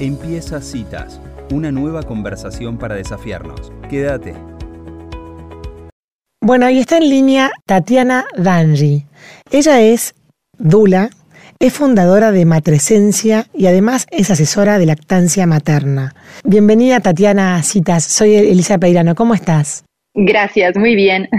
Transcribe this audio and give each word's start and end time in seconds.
Empieza 0.00 0.60
Citas, 0.60 1.20
una 1.52 1.70
nueva 1.70 2.02
conversación 2.02 2.78
para 2.78 2.96
desafiarnos. 2.96 3.72
Quédate. 3.88 4.34
Bueno, 6.40 6.66
ahí 6.66 6.80
está 6.80 6.96
en 6.96 7.08
línea 7.08 7.52
Tatiana 7.64 8.24
Danji. 8.36 9.04
Ella 9.52 9.80
es 9.80 10.16
Dula, 10.58 11.10
es 11.60 11.74
fundadora 11.74 12.32
de 12.32 12.44
Matresencia 12.44 13.46
y 13.54 13.66
además 13.66 14.08
es 14.10 14.32
asesora 14.32 14.80
de 14.80 14.86
lactancia 14.86 15.46
materna. 15.46 16.12
Bienvenida 16.42 16.98
Tatiana 16.98 17.54
a 17.54 17.62
Citas, 17.62 18.02
soy 18.02 18.34
Elisa 18.34 18.78
Peirano, 18.78 19.14
¿cómo 19.14 19.32
estás? 19.32 19.84
Gracias, 20.12 20.76
muy 20.76 20.96
bien. 20.96 21.28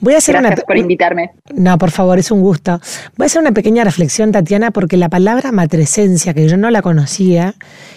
Voy 0.00 0.14
a 0.14 0.18
hacer 0.18 0.36
Gracias 0.36 0.64
por 0.64 0.78
invitarme. 0.78 1.32
No, 1.54 1.76
por 1.76 1.90
favor, 1.90 2.18
es 2.18 2.30
un 2.30 2.40
gusto. 2.40 2.80
Voy 3.16 3.24
a 3.24 3.26
hacer 3.26 3.42
una 3.42 3.52
pequeña 3.52 3.84
reflexión, 3.84 4.32
Tatiana, 4.32 4.70
porque 4.70 4.96
la 4.96 5.10
palabra 5.10 5.52
matresencia, 5.52 6.32
que 6.32 6.48
yo 6.48 6.56
no 6.56 6.70
la 6.70 6.80
conocía, 6.80 7.54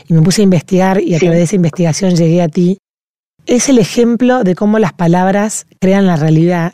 y 0.07 0.13
me 0.13 0.21
puse 0.21 0.41
a 0.41 0.43
investigar 0.43 1.01
y 1.01 1.15
a 1.15 1.19
través 1.19 1.37
de 1.37 1.43
esa 1.43 1.55
investigación 1.55 2.15
llegué 2.15 2.41
a 2.41 2.49
ti, 2.49 2.77
es 3.45 3.69
el 3.69 3.79
ejemplo 3.79 4.43
de 4.43 4.55
cómo 4.55 4.79
las 4.79 4.93
palabras 4.93 5.65
crean 5.79 6.05
la 6.05 6.17
realidad. 6.17 6.73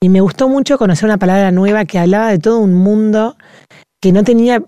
Y 0.00 0.08
me 0.08 0.20
gustó 0.20 0.48
mucho 0.48 0.78
conocer 0.78 1.06
una 1.06 1.18
palabra 1.18 1.52
nueva 1.52 1.84
que 1.84 1.98
hablaba 1.98 2.30
de 2.30 2.38
todo 2.38 2.58
un 2.58 2.74
mundo 2.74 3.36
que 4.00 4.12
no 4.12 4.24
tenía 4.24 4.62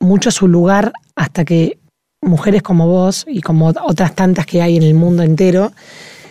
mucho 0.00 0.30
su 0.30 0.48
lugar 0.48 0.92
hasta 1.16 1.44
que 1.44 1.78
mujeres 2.20 2.62
como 2.62 2.88
vos 2.88 3.24
y 3.28 3.40
como 3.40 3.68
otras 3.68 4.14
tantas 4.14 4.46
que 4.46 4.62
hay 4.62 4.76
en 4.76 4.82
el 4.82 4.94
mundo 4.94 5.22
entero 5.22 5.72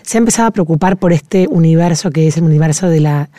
se 0.03 0.17
ha 0.17 0.19
empezado 0.19 0.47
a 0.47 0.51
preocupar 0.51 0.97
por 0.97 1.13
este 1.13 1.47
universo 1.49 2.11
que 2.11 2.27
es 2.27 2.37
el 2.37 2.43
universo 2.43 2.89
de 2.89 2.99
la, 2.99 3.29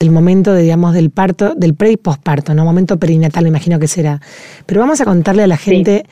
del 0.00 0.10
momento, 0.10 0.54
de, 0.54 0.62
digamos, 0.62 0.94
del 0.94 1.10
parto, 1.10 1.54
del 1.54 1.74
pre 1.74 1.92
y 1.92 1.96
posparto, 1.96 2.54
¿no? 2.54 2.64
Momento 2.64 2.98
perinatal, 2.98 3.42
me 3.42 3.48
imagino 3.50 3.78
que 3.78 3.88
será. 3.88 4.20
Pero 4.66 4.80
vamos 4.80 5.00
a 5.00 5.04
contarle 5.04 5.42
a 5.42 5.46
la 5.46 5.56
gente 5.56 6.04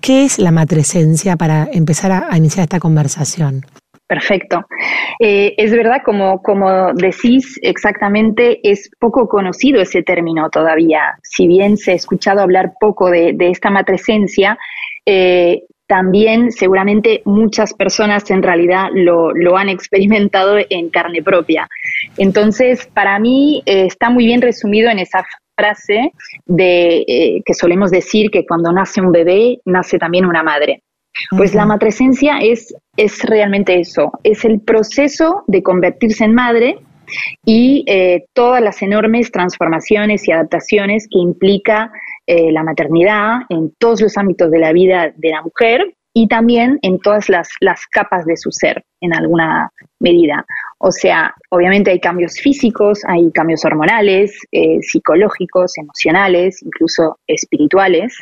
qué 0.00 0.24
es 0.24 0.38
la 0.38 0.50
matresencia 0.50 1.36
para 1.36 1.68
empezar 1.72 2.10
a, 2.12 2.36
iniciar 2.36 2.64
esta 2.64 2.80
conversación. 2.80 3.62
Perfecto. 4.08 4.64
Eh, 5.20 5.54
es 5.58 5.70
verdad, 5.70 5.98
como, 6.04 6.40
como 6.42 6.94
decís 6.94 7.58
exactamente, 7.62 8.58
es 8.62 8.90
poco 8.98 9.28
conocido 9.28 9.80
ese 9.80 10.02
término 10.02 10.48
todavía. 10.48 11.18
Si 11.22 11.46
bien 11.46 11.76
se 11.76 11.92
ha 11.92 11.94
escuchado 11.94 12.40
hablar 12.40 12.72
poco 12.80 13.10
de, 13.10 13.34
de 13.34 13.50
esta 13.50 13.70
matresencia, 13.70 14.58
eh, 15.04 15.62
también 15.88 16.52
seguramente 16.52 17.22
muchas 17.24 17.72
personas 17.74 18.30
en 18.30 18.42
realidad 18.42 18.88
lo, 18.92 19.56
han 19.56 19.68
experimentado 19.70 20.58
en 20.68 20.90
carne 20.90 21.22
propia. 21.22 21.66
Entonces, 22.18 22.86
para 22.94 23.18
mí 23.18 23.62
eh, 23.66 23.86
está 23.86 24.10
muy 24.10 24.26
bien 24.26 24.42
resumido 24.42 24.90
en 24.90 24.98
esa 24.98 25.24
frase 25.56 26.12
de 26.46 27.04
eh, 27.08 27.42
que 27.44 27.54
solemos 27.54 27.90
decir 27.90 28.30
que 28.30 28.46
cuando 28.46 28.70
nace 28.70 29.00
un 29.00 29.10
bebé, 29.10 29.60
nace 29.64 29.98
también 29.98 30.26
una 30.26 30.42
madre. 30.42 30.82
Pues 31.36 31.54
la 31.54 31.66
matresencia 31.66 32.38
es, 32.38 32.72
es 32.96 33.22
realmente 33.24 33.80
eso, 33.80 34.12
es 34.22 34.44
el 34.44 34.60
proceso 34.60 35.42
de 35.48 35.62
convertirse 35.62 36.24
en 36.24 36.34
madre 36.34 36.78
y 37.44 37.82
eh, 37.86 38.26
todas 38.34 38.62
las 38.62 38.82
enormes 38.82 39.32
transformaciones 39.32 40.28
y 40.28 40.32
adaptaciones 40.32 41.08
que 41.10 41.18
implica 41.18 41.90
eh, 42.30 42.52
la 42.52 42.62
maternidad 42.62 43.38
en 43.48 43.72
todos 43.78 44.02
los 44.02 44.18
ámbitos 44.18 44.50
de 44.50 44.58
la 44.58 44.70
vida 44.70 45.10
de 45.16 45.30
la 45.30 45.40
mujer 45.40 45.94
y 46.12 46.28
también 46.28 46.78
en 46.82 46.98
todas 46.98 47.30
las, 47.30 47.48
capas 47.90 48.26
de 48.26 48.36
su 48.36 48.52
ser, 48.52 48.84
en 49.00 49.14
alguna 49.14 49.70
medida. 49.98 50.44
O 50.76 50.92
sea, 50.92 51.34
obviamente 51.48 51.90
hay 51.90 52.00
cambios 52.00 52.38
físicos, 52.38 53.00
hay 53.06 53.32
cambios 53.32 53.64
hormonales, 53.64 54.38
eh, 54.52 54.76
psicológicos, 54.82 55.78
emocionales, 55.78 56.62
incluso 56.62 57.18
espirituales, 57.26 58.14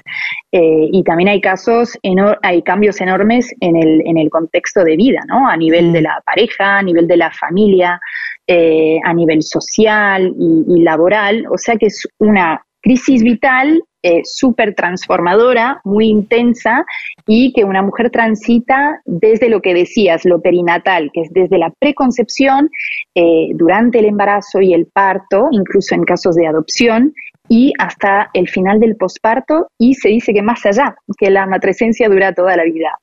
eh, 0.52 0.88
y 0.92 1.02
también 1.02 1.28
hay 1.28 1.40
casos, 1.40 1.98
hay 2.42 2.62
cambios 2.62 3.00
enormes 3.00 3.52
en 3.58 3.74
el, 3.74 4.06
en 4.06 4.18
el 4.18 4.30
contexto 4.30 4.84
de 4.84 4.94
vida, 4.94 5.22
¿no? 5.26 5.48
A 5.48 5.56
nivel 5.56 5.92
de 5.92 6.02
la 6.02 6.22
pareja, 6.24 6.78
a 6.78 6.82
nivel 6.82 7.08
de 7.08 7.16
la 7.16 7.32
familia, 7.32 8.00
a 8.48 9.14
nivel 9.14 9.42
social 9.42 10.32
y 10.38 10.80
laboral. 10.84 11.44
O 11.50 11.58
sea 11.58 11.76
que 11.76 11.86
es 11.86 12.06
una 12.20 12.64
crisis 12.86 13.24
vital 13.24 13.82
eh, 14.06 14.20
súper 14.22 14.72
transformadora, 14.76 15.80
muy 15.82 16.06
intensa 16.06 16.84
y 17.26 17.52
que 17.52 17.64
una 17.64 17.82
mujer 17.82 18.10
transita 18.10 19.00
desde 19.04 19.48
lo 19.48 19.60
que 19.60 19.74
decías, 19.74 20.24
lo 20.24 20.40
perinatal, 20.40 21.10
que 21.12 21.22
es 21.22 21.32
desde 21.32 21.58
la 21.58 21.72
preconcepción, 21.80 22.70
eh, 23.16 23.48
durante 23.54 23.98
el 23.98 24.04
embarazo 24.04 24.60
y 24.60 24.74
el 24.74 24.86
parto, 24.86 25.48
incluso 25.50 25.96
en 25.96 26.04
casos 26.04 26.36
de 26.36 26.46
adopción, 26.46 27.14
y 27.48 27.72
hasta 27.80 28.30
el 28.32 28.48
final 28.48 28.78
del 28.78 28.94
posparto 28.94 29.66
y 29.76 29.94
se 29.94 30.08
dice 30.10 30.32
que 30.32 30.42
más 30.42 30.64
allá, 30.66 30.94
que 31.18 31.28
la 31.28 31.46
matresencia 31.46 32.08
dura 32.08 32.32
toda 32.32 32.56
la 32.56 32.62
vida. 32.62 33.00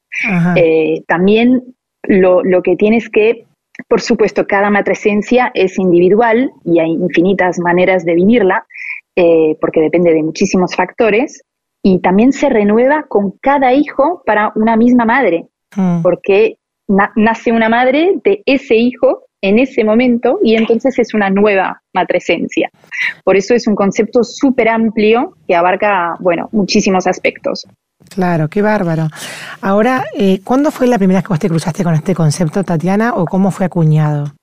Eh, 0.55 1.03
también 1.05 1.63
lo, 2.03 2.43
lo 2.43 2.61
que 2.61 2.77
tienes 2.77 3.09
que 3.09 3.45
por 3.87 4.01
supuesto, 4.01 4.45
cada 4.45 4.69
matresencia 4.69 5.51
es 5.53 5.79
individual 5.79 6.51
y 6.63 6.79
hay 6.79 6.91
infinitas 6.91 7.59
maneras 7.59 8.05
de 8.05 8.13
vivirla, 8.13 8.65
eh, 9.15 9.57
porque 9.59 9.81
depende 9.81 10.13
de 10.13 10.23
muchísimos 10.23 10.75
factores, 10.75 11.43
y 11.83 11.99
también 11.99 12.31
se 12.31 12.49
renueva 12.49 13.05
con 13.07 13.31
cada 13.41 13.73
hijo 13.73 14.23
para 14.25 14.53
una 14.55 14.77
misma 14.77 15.05
madre, 15.05 15.47
mm. 15.75 16.01
porque 16.01 16.57
nace 16.87 17.51
una 17.51 17.69
madre 17.69 18.13
de 18.23 18.41
ese 18.45 18.75
hijo 18.75 19.23
en 19.41 19.59
ese 19.59 19.83
momento 19.83 20.39
y 20.41 20.55
entonces 20.55 20.97
es 20.97 21.13
una 21.13 21.29
nueva 21.29 21.81
matresencia. 21.93 22.69
Por 23.25 23.35
eso 23.35 23.53
es 23.53 23.67
un 23.67 23.75
concepto 23.75 24.23
súper 24.23 24.69
amplio 24.69 25.35
que 25.45 25.55
abarca, 25.55 26.15
bueno, 26.19 26.47
muchísimos 26.53 27.05
aspectos. 27.07 27.67
Claro, 28.09 28.47
qué 28.47 28.61
bárbaro. 28.61 29.07
Ahora, 29.61 30.05
eh, 30.17 30.39
¿cuándo 30.43 30.71
fue 30.71 30.87
la 30.87 30.97
primera 30.97 31.19
vez 31.19 31.27
que 31.27 31.33
vos 31.33 31.39
te 31.39 31.49
cruzaste 31.49 31.83
con 31.83 31.93
este 31.93 32.15
concepto, 32.15 32.63
Tatiana, 32.63 33.13
o 33.15 33.25
cómo 33.25 33.51
fue 33.51 33.65
acuñado? 33.65 34.33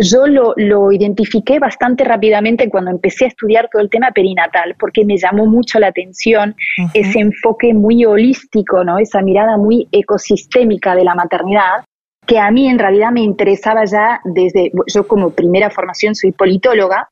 Yo 0.00 0.26
lo, 0.26 0.54
lo, 0.56 0.92
identifiqué 0.92 1.58
bastante 1.58 2.04
rápidamente 2.04 2.68
cuando 2.68 2.90
empecé 2.90 3.26
a 3.26 3.28
estudiar 3.28 3.68
todo 3.70 3.82
el 3.82 3.90
tema 3.90 4.10
perinatal, 4.12 4.74
porque 4.78 5.04
me 5.04 5.16
llamó 5.16 5.46
mucho 5.46 5.78
la 5.78 5.88
atención 5.88 6.54
ese 6.94 7.20
enfoque 7.20 7.74
muy 7.74 8.04
holístico, 8.04 8.84
¿no? 8.84 8.98
esa 8.98 9.20
mirada 9.22 9.56
muy 9.56 9.88
ecosistémica 9.92 10.94
de 10.94 11.04
la 11.04 11.14
maternidad, 11.14 11.84
que 12.30 12.38
a 12.38 12.48
mí 12.52 12.68
en 12.68 12.78
realidad 12.78 13.10
me 13.10 13.22
interesaba 13.22 13.84
ya 13.86 14.20
desde, 14.22 14.70
yo 14.94 15.08
como 15.08 15.30
primera 15.30 15.68
formación 15.68 16.14
soy 16.14 16.30
politóloga 16.30 17.08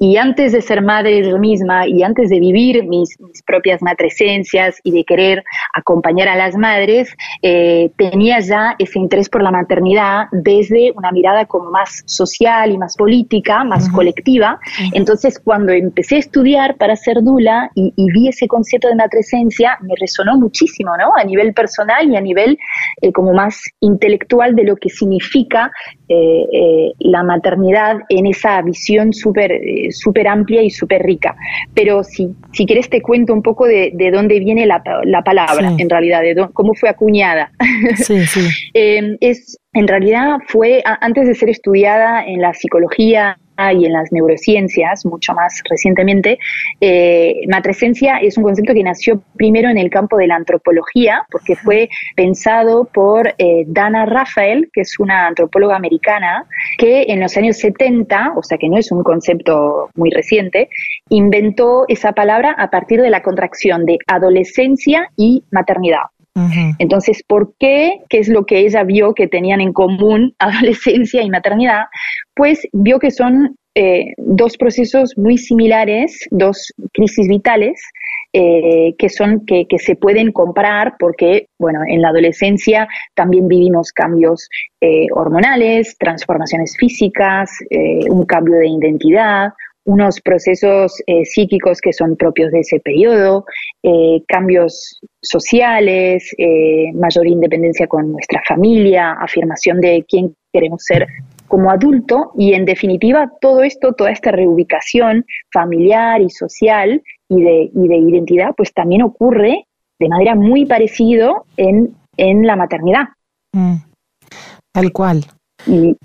y, 0.00 0.16
antes 0.16 0.52
de 0.52 0.62
ser 0.62 0.82
madre 0.82 1.28
yo 1.28 1.36
misma 1.38 1.88
y 1.88 2.04
antes 2.04 2.30
de 2.30 2.38
vivir 2.38 2.84
mis, 2.86 3.18
propias 3.44 3.82
matresencias 3.82 4.78
y 4.84 4.92
de 4.92 5.04
querer 5.04 5.42
acompañar 5.74 6.28
a 6.28 6.36
las 6.36 6.56
madres, 6.56 7.12
eh, 7.42 7.90
tenía 7.96 8.38
ya 8.38 8.76
ese 8.78 9.00
interés 9.00 9.28
por 9.28 9.42
la 9.42 9.50
maternidad 9.50 10.26
desde 10.30 10.92
una 10.94 11.10
mirada 11.10 11.44
como 11.46 11.70
más 11.72 12.04
social 12.06 12.70
y 12.70 12.78
más 12.78 12.96
política, 12.96 13.64
más 13.64 13.88
colectiva. 13.88 14.60
Entonces 14.92 15.40
cuando 15.40 15.72
empecé 15.72 16.16
a 16.16 16.18
estudiar 16.20 16.76
para 16.76 16.94
ser 16.94 17.20
dula 17.22 17.68
y, 17.74 17.92
vi 18.12 18.28
ese 18.28 18.46
concepto 18.46 18.88
de 18.88 18.94
matresencia, 18.94 19.76
me 19.80 19.94
resonó 19.98 20.38
muchísimo, 20.38 20.92
¿no? 20.96 21.12
A 21.16 21.24
nivel 21.24 21.52
personal 21.52 22.08
y 22.08 22.16
a 22.16 22.20
nivel 22.20 22.58
eh, 23.00 23.10
como 23.10 23.32
más 23.32 23.60
intelectual 23.80 24.51
de 24.54 24.64
lo 24.64 24.76
que 24.76 24.88
significa 24.88 25.70
eh, 26.08 26.44
eh, 26.52 26.92
la 26.98 27.22
maternidad 27.22 27.96
en 28.08 28.26
esa 28.26 28.60
visión 28.62 29.12
súper 29.12 29.52
eh, 29.52 29.90
super 29.90 30.28
amplia 30.28 30.62
y 30.62 30.70
súper 30.70 31.02
rica. 31.02 31.34
Pero 31.74 32.02
si, 32.04 32.28
si 32.52 32.66
quieres 32.66 32.88
te 32.90 33.00
cuento 33.00 33.32
un 33.32 33.42
poco 33.42 33.66
de, 33.66 33.92
dónde 34.12 34.38
viene 34.40 34.66
la, 34.66 34.82
palabra, 35.24 35.72
en 35.78 35.88
realidad, 35.88 36.22
de 36.22 36.48
cómo 36.52 36.74
fue 36.74 36.88
acuñada. 36.88 37.50
Sí, 37.96 38.24
sí. 38.26 38.48
es, 38.72 39.58
en 39.72 39.88
realidad 39.88 40.38
fue, 40.48 40.82
antes 40.84 41.26
de 41.26 41.34
ser 41.34 41.50
estudiada 41.50 42.24
en 42.24 42.40
la 42.40 42.54
psicología 42.54 43.38
y 43.58 43.84
en 43.86 43.92
las 43.92 44.12
neurociencias, 44.12 45.04
mucho 45.04 45.34
más 45.34 45.60
recientemente, 45.68 46.38
eh, 46.80 47.42
matresencia 47.48 48.18
es 48.18 48.36
un 48.36 48.44
concepto 48.44 48.74
que 48.74 48.82
nació 48.82 49.22
primero 49.36 49.68
en 49.68 49.78
el 49.78 49.90
campo 49.90 50.16
de 50.16 50.26
la 50.26 50.36
antropología, 50.36 51.24
porque 51.30 51.56
fue 51.56 51.88
pensado 52.16 52.84
por 52.84 53.34
eh, 53.38 53.64
Dana 53.66 54.06
Raphael, 54.06 54.68
que 54.72 54.82
es 54.82 54.98
una 54.98 55.26
antropóloga 55.26 55.76
americana, 55.76 56.46
que 56.78 57.04
en 57.08 57.20
los 57.20 57.36
años 57.36 57.58
70, 57.58 58.34
o 58.36 58.42
sea 58.42 58.58
que 58.58 58.68
no 58.68 58.78
es 58.78 58.90
un 58.90 59.02
concepto 59.02 59.90
muy 59.94 60.10
reciente, 60.10 60.68
inventó 61.08 61.84
esa 61.88 62.12
palabra 62.12 62.54
a 62.58 62.70
partir 62.70 63.00
de 63.00 63.10
la 63.10 63.22
contracción 63.22 63.84
de 63.84 63.98
adolescencia 64.06 65.08
y 65.16 65.44
maternidad. 65.50 66.02
Entonces, 66.78 67.22
¿por 67.26 67.54
qué? 67.58 68.00
¿Qué 68.08 68.18
es 68.18 68.28
lo 68.28 68.46
que 68.46 68.60
ella 68.60 68.84
vio 68.84 69.14
que 69.14 69.28
tenían 69.28 69.60
en 69.60 69.72
común 69.72 70.34
adolescencia 70.38 71.22
y 71.22 71.30
maternidad? 71.30 71.84
Pues 72.34 72.66
vio 72.72 72.98
que 72.98 73.10
son 73.10 73.56
eh, 73.74 74.12
dos 74.18 74.58
procesos 74.58 75.14
muy 75.16 75.38
similares, 75.38 76.28
dos 76.30 76.74
crisis 76.92 77.26
vitales, 77.26 77.80
eh, 78.34 78.94
que 78.98 79.08
son 79.08 79.46
que, 79.46 79.66
se 79.78 79.94
pueden 79.94 80.30
comparar 80.32 80.94
porque, 80.98 81.46
bueno, 81.58 81.80
en 81.86 82.02
la 82.02 82.08
adolescencia 82.08 82.86
también 83.14 83.48
vivimos 83.48 83.90
cambios 83.92 84.48
eh, 84.82 85.06
hormonales, 85.14 85.96
transformaciones 85.98 86.76
físicas, 86.78 87.50
un 88.10 88.26
cambio 88.26 88.56
de 88.56 88.68
identidad, 88.68 89.52
unos 89.84 90.20
procesos 90.20 91.02
eh, 91.06 91.24
psíquicos 91.24 91.80
que 91.80 91.92
son 91.92 92.16
propios 92.16 92.52
de 92.52 92.60
ese 92.60 92.80
periodo, 92.80 93.44
eh, 93.82 94.22
cambios 94.28 95.00
sociales, 95.20 96.32
eh, 96.38 96.92
mayor 96.94 97.26
independencia 97.26 97.86
con 97.86 98.12
nuestra 98.12 98.40
familia, 98.46 99.12
afirmación 99.20 99.80
de 99.80 100.04
quién 100.08 100.34
queremos 100.52 100.84
ser 100.84 101.06
como 101.48 101.70
adulto 101.70 102.32
y 102.36 102.54
en 102.54 102.64
definitiva 102.64 103.30
todo 103.40 103.62
esto, 103.62 103.92
toda 103.92 104.10
esta 104.10 104.30
reubicación 104.30 105.24
familiar 105.52 106.20
y 106.22 106.30
social 106.30 107.02
y 107.28 107.42
de, 107.42 107.70
y 107.74 107.88
de 107.88 107.96
identidad, 107.96 108.54
pues 108.56 108.72
también 108.72 109.02
ocurre 109.02 109.66
de 109.98 110.08
manera 110.08 110.34
muy 110.34 110.64
parecida 110.66 111.32
en, 111.56 111.94
en 112.16 112.46
la 112.46 112.56
maternidad. 112.56 113.04
Mm. 113.52 113.76
tal 114.72 114.92
cual. 114.92 115.24
Y, 115.66 115.96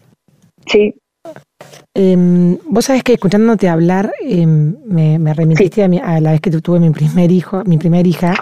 sí. 0.65 0.93
Em, 1.93 2.57
vos 2.69 2.85
sabés 2.85 3.03
que 3.03 3.13
escuchándote 3.13 3.69
hablar, 3.69 4.11
em, 4.21 4.75
me, 4.85 5.33
remitiste 5.33 5.83
a, 5.83 6.19
la 6.19 6.31
vez 6.31 6.41
que 6.41 6.51
tuve 6.51 6.79
mi 6.79 6.91
primer 6.91 7.31
hijo, 7.31 7.63
mi 7.65 7.77
primera 7.77 8.07
hija, 8.07 8.35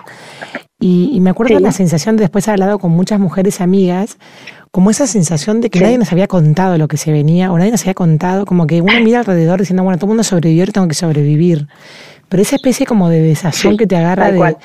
y, 0.77 1.19
me 1.21 1.29
acuerdo 1.29 1.55
de 1.55 1.61
la 1.61 1.71
sensación 1.71 2.17
de 2.17 2.23
después 2.23 2.47
haber 2.47 2.61
hablado 2.61 2.79
con 2.79 2.91
muchas 2.91 3.19
mujeres 3.19 3.61
amigas, 3.61 4.17
como 4.71 4.91
esa 4.91 5.07
sensación 5.07 5.61
de 5.61 5.69
que 5.69 5.79
nadie 5.79 5.97
nos 5.97 6.11
había 6.11 6.27
contado 6.27 6.77
lo 6.77 6.89
que 6.89 6.97
se 6.97 7.13
venía, 7.13 7.51
o 7.51 7.57
nadie 7.57 7.71
nos 7.71 7.81
había 7.81 7.93
contado, 7.93 8.45
como 8.45 8.67
que 8.67 8.81
uno 8.81 8.99
mira 9.01 9.19
alrededor 9.19 9.59
diciendo, 9.61 9.83
bueno, 9.83 9.97
todo 9.97 10.07
el 10.07 10.09
mundo 10.09 10.23
sobrevivió, 10.23 10.67
tengo 10.67 10.87
que 10.89 10.93
sobrevivir. 10.93 11.67
Pero 12.27 12.43
esa 12.43 12.57
especie 12.57 12.85
como 12.85 13.07
de 13.07 13.21
desazón 13.21 13.77
que 13.77 13.87
te 13.87 13.95
agarra 13.95 14.31
de, 14.31 14.55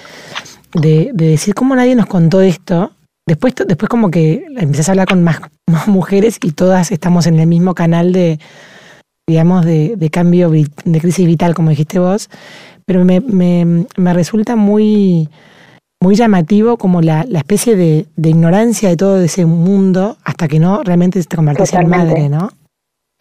de, 0.75 1.11
decir 1.13 1.55
cómo 1.55 1.77
nadie 1.77 1.95
nos 1.95 2.07
contó 2.07 2.41
esto, 2.41 2.93
después, 3.31 3.55
después 3.65 3.89
como 3.89 4.11
que 4.11 4.45
empezás 4.57 4.89
a 4.89 4.93
hablar 4.93 5.07
con 5.07 5.23
más, 5.25 5.41
mujeres 5.87 6.39
y 6.43 6.51
todas 6.51 6.91
estamos 6.91 7.27
en 7.27 7.39
el 7.39 7.47
mismo 7.47 7.75
canal 7.75 8.13
de, 8.13 8.41
digamos, 9.29 9.65
de, 9.65 10.11
cambio, 10.11 10.51
de 10.51 11.01
crisis 11.01 11.27
vital, 11.27 11.55
como 11.55 11.71
dijiste 11.71 12.01
vos, 12.01 12.29
pero 12.85 13.05
me, 13.05 13.21
me, 13.21 13.87
me 13.97 14.13
resulta 14.15 14.57
muy, 14.57 15.29
muy 16.03 16.17
llamativo 16.17 16.77
como 16.77 17.03
la, 17.03 17.25
la 17.29 17.39
especie 17.39 17.77
de, 17.77 18.07
de, 18.17 18.31
ignorancia 18.31 18.89
de 18.89 18.97
todo 18.97 19.21
ese 19.21 19.47
mundo 19.47 20.17
hasta 20.25 20.49
que 20.49 20.59
no 20.59 20.83
realmente 20.83 21.23
te 21.23 21.37
convertís 21.37 21.73
en 21.75 21.89
madre, 21.89 22.29
¿no? 22.29 22.51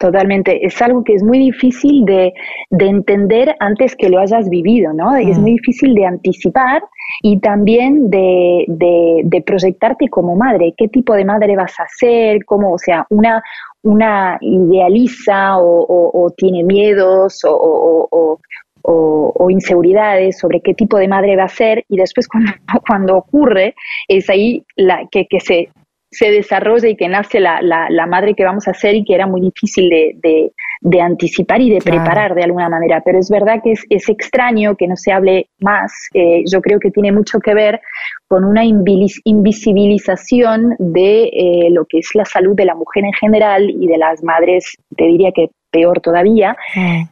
Totalmente. 0.00 0.64
Es 0.64 0.80
algo 0.80 1.04
que 1.04 1.12
es 1.12 1.22
muy 1.22 1.38
difícil 1.38 2.06
de, 2.06 2.32
entender 2.70 3.54
antes 3.60 3.94
que 3.94 4.08
lo 4.08 4.18
hayas 4.18 4.48
vivido, 4.48 4.94
¿no? 4.94 5.14
Es 5.14 5.38
mm. 5.38 5.42
muy 5.42 5.52
difícil 5.52 5.94
de 5.94 6.06
anticipar 6.06 6.82
y 7.22 7.38
también 7.38 8.08
de, 8.08 9.42
proyectarte 9.44 10.08
como 10.08 10.36
madre. 10.36 10.72
¿Qué 10.74 10.88
tipo 10.88 11.12
de 11.12 11.26
madre 11.26 11.54
vas 11.54 11.78
a 11.78 11.84
ser? 11.86 12.46
¿Cómo, 12.46 12.72
o 12.72 12.78
sea, 12.78 13.04
una, 13.10 13.42
una 13.82 14.38
idealiza 14.40 15.58
o, 15.58 16.32
tiene 16.34 16.64
miedos 16.64 17.42
o, 17.44 18.38
o, 18.82 19.50
inseguridades 19.50 20.38
sobre 20.38 20.62
qué 20.62 20.72
tipo 20.72 20.96
de 20.96 21.08
madre 21.08 21.36
va 21.36 21.44
a 21.44 21.48
ser 21.48 21.84
y 21.88 21.98
después 21.98 22.26
cuando, 22.32 22.52
cuando 22.86 23.16
ocurre 23.18 23.74
es 24.08 24.30
ahí 24.30 24.64
la, 24.76 25.06
que, 25.10 25.26
que 25.26 25.40
se 25.40 25.68
se 26.10 26.30
desarrolla 26.30 26.88
y 26.88 26.96
que 26.96 27.08
nace 27.08 27.40
la, 27.40 27.60
la, 27.62 28.06
madre 28.06 28.34
que 28.34 28.44
vamos 28.44 28.66
a 28.66 28.74
ser 28.74 28.96
y 28.96 29.04
que 29.04 29.14
era 29.14 29.28
muy 29.28 29.40
difícil 29.40 29.88
de, 29.88 30.50
de, 30.80 31.00
anticipar 31.00 31.60
y 31.60 31.70
de 31.70 31.78
preparar 31.78 32.34
de 32.34 32.42
alguna 32.42 32.68
manera. 32.68 33.00
Pero 33.04 33.20
es 33.20 33.30
verdad 33.30 33.60
que 33.62 33.70
es, 33.72 33.84
es 33.88 34.08
extraño 34.08 34.74
que 34.76 34.88
no 34.88 34.96
se 34.96 35.12
hable 35.12 35.46
más. 35.60 35.92
Eh, 36.14 36.42
yo 36.50 36.60
creo 36.60 36.80
que 36.80 36.90
tiene 36.90 37.12
mucho 37.12 37.38
que 37.38 37.54
ver 37.54 37.80
con 38.26 38.44
una 38.44 38.64
invisibilización 38.64 40.74
de 40.78 41.30
eh, 41.32 41.68
lo 41.70 41.84
que 41.84 41.98
es 41.98 42.08
la 42.14 42.24
salud 42.24 42.56
de 42.56 42.64
la 42.64 42.74
mujer 42.74 43.04
en 43.04 43.12
general 43.12 43.70
y 43.70 43.86
de 43.86 43.98
las 43.98 44.24
madres, 44.24 44.76
te 44.96 45.04
diría 45.04 45.30
que 45.32 45.50
peor 45.70 46.00
todavía, 46.00 46.56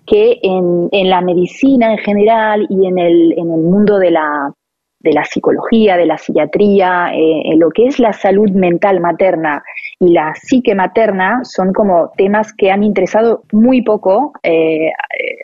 que 0.05 0.41
en, 0.43 0.89
en, 0.91 1.09
la 1.09 1.21
medicina 1.21 1.93
en 1.93 1.99
general 1.99 2.67
y 2.69 2.89
en 2.89 2.99
el, 2.99 3.31
en 3.33 3.53
el 3.53 3.61
mundo 3.61 3.99
de 3.99 4.11
la, 4.11 4.53
de 5.01 5.13
la 5.13 5.25
psicología, 5.25 5.97
de 5.97 6.07
la 6.07 6.19
psiquiatría, 6.19 7.13
eh, 7.15 7.57
lo 7.57 7.71
que 7.71 7.87
es 7.87 8.01
la 8.01 8.13
salud 8.13 8.51
mental 8.51 9.01
materna 9.01 9.63
y 10.01 10.13
la 10.13 10.35
psique 10.35 10.75
materna 10.75 11.41
son 11.45 11.73
como 11.73 12.11
temas 12.17 12.53
que 12.53 12.71
han 12.71 12.83
interesado 12.83 13.45
muy 13.53 13.83
poco, 13.83 14.33
eh, 14.43 14.91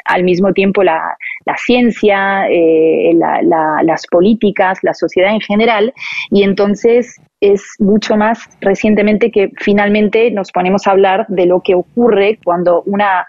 al 0.06 0.25
mismo 0.25 0.53
tiempo 0.53 0.83
la, 0.83 1.17
ciencia, 1.65 2.49
eh, 2.49 3.12
las 3.15 4.06
políticas, 4.09 4.79
la 4.83 4.95
sociedad 4.95 5.33
en 5.33 5.41
general, 5.41 5.93
y 6.31 6.43
entonces 6.43 7.21
es 7.41 7.62
mucho 7.79 8.17
más 8.17 8.49
recientemente 8.61 9.31
que 9.31 9.51
finalmente 9.59 10.31
nos 10.31 10.51
ponemos 10.51 10.87
a 10.87 10.93
hablar 10.93 11.27
de 11.29 11.47
lo 11.47 11.61
que 11.61 11.75
ocurre 11.75 12.39
cuando 12.43 12.83
una 12.87 13.27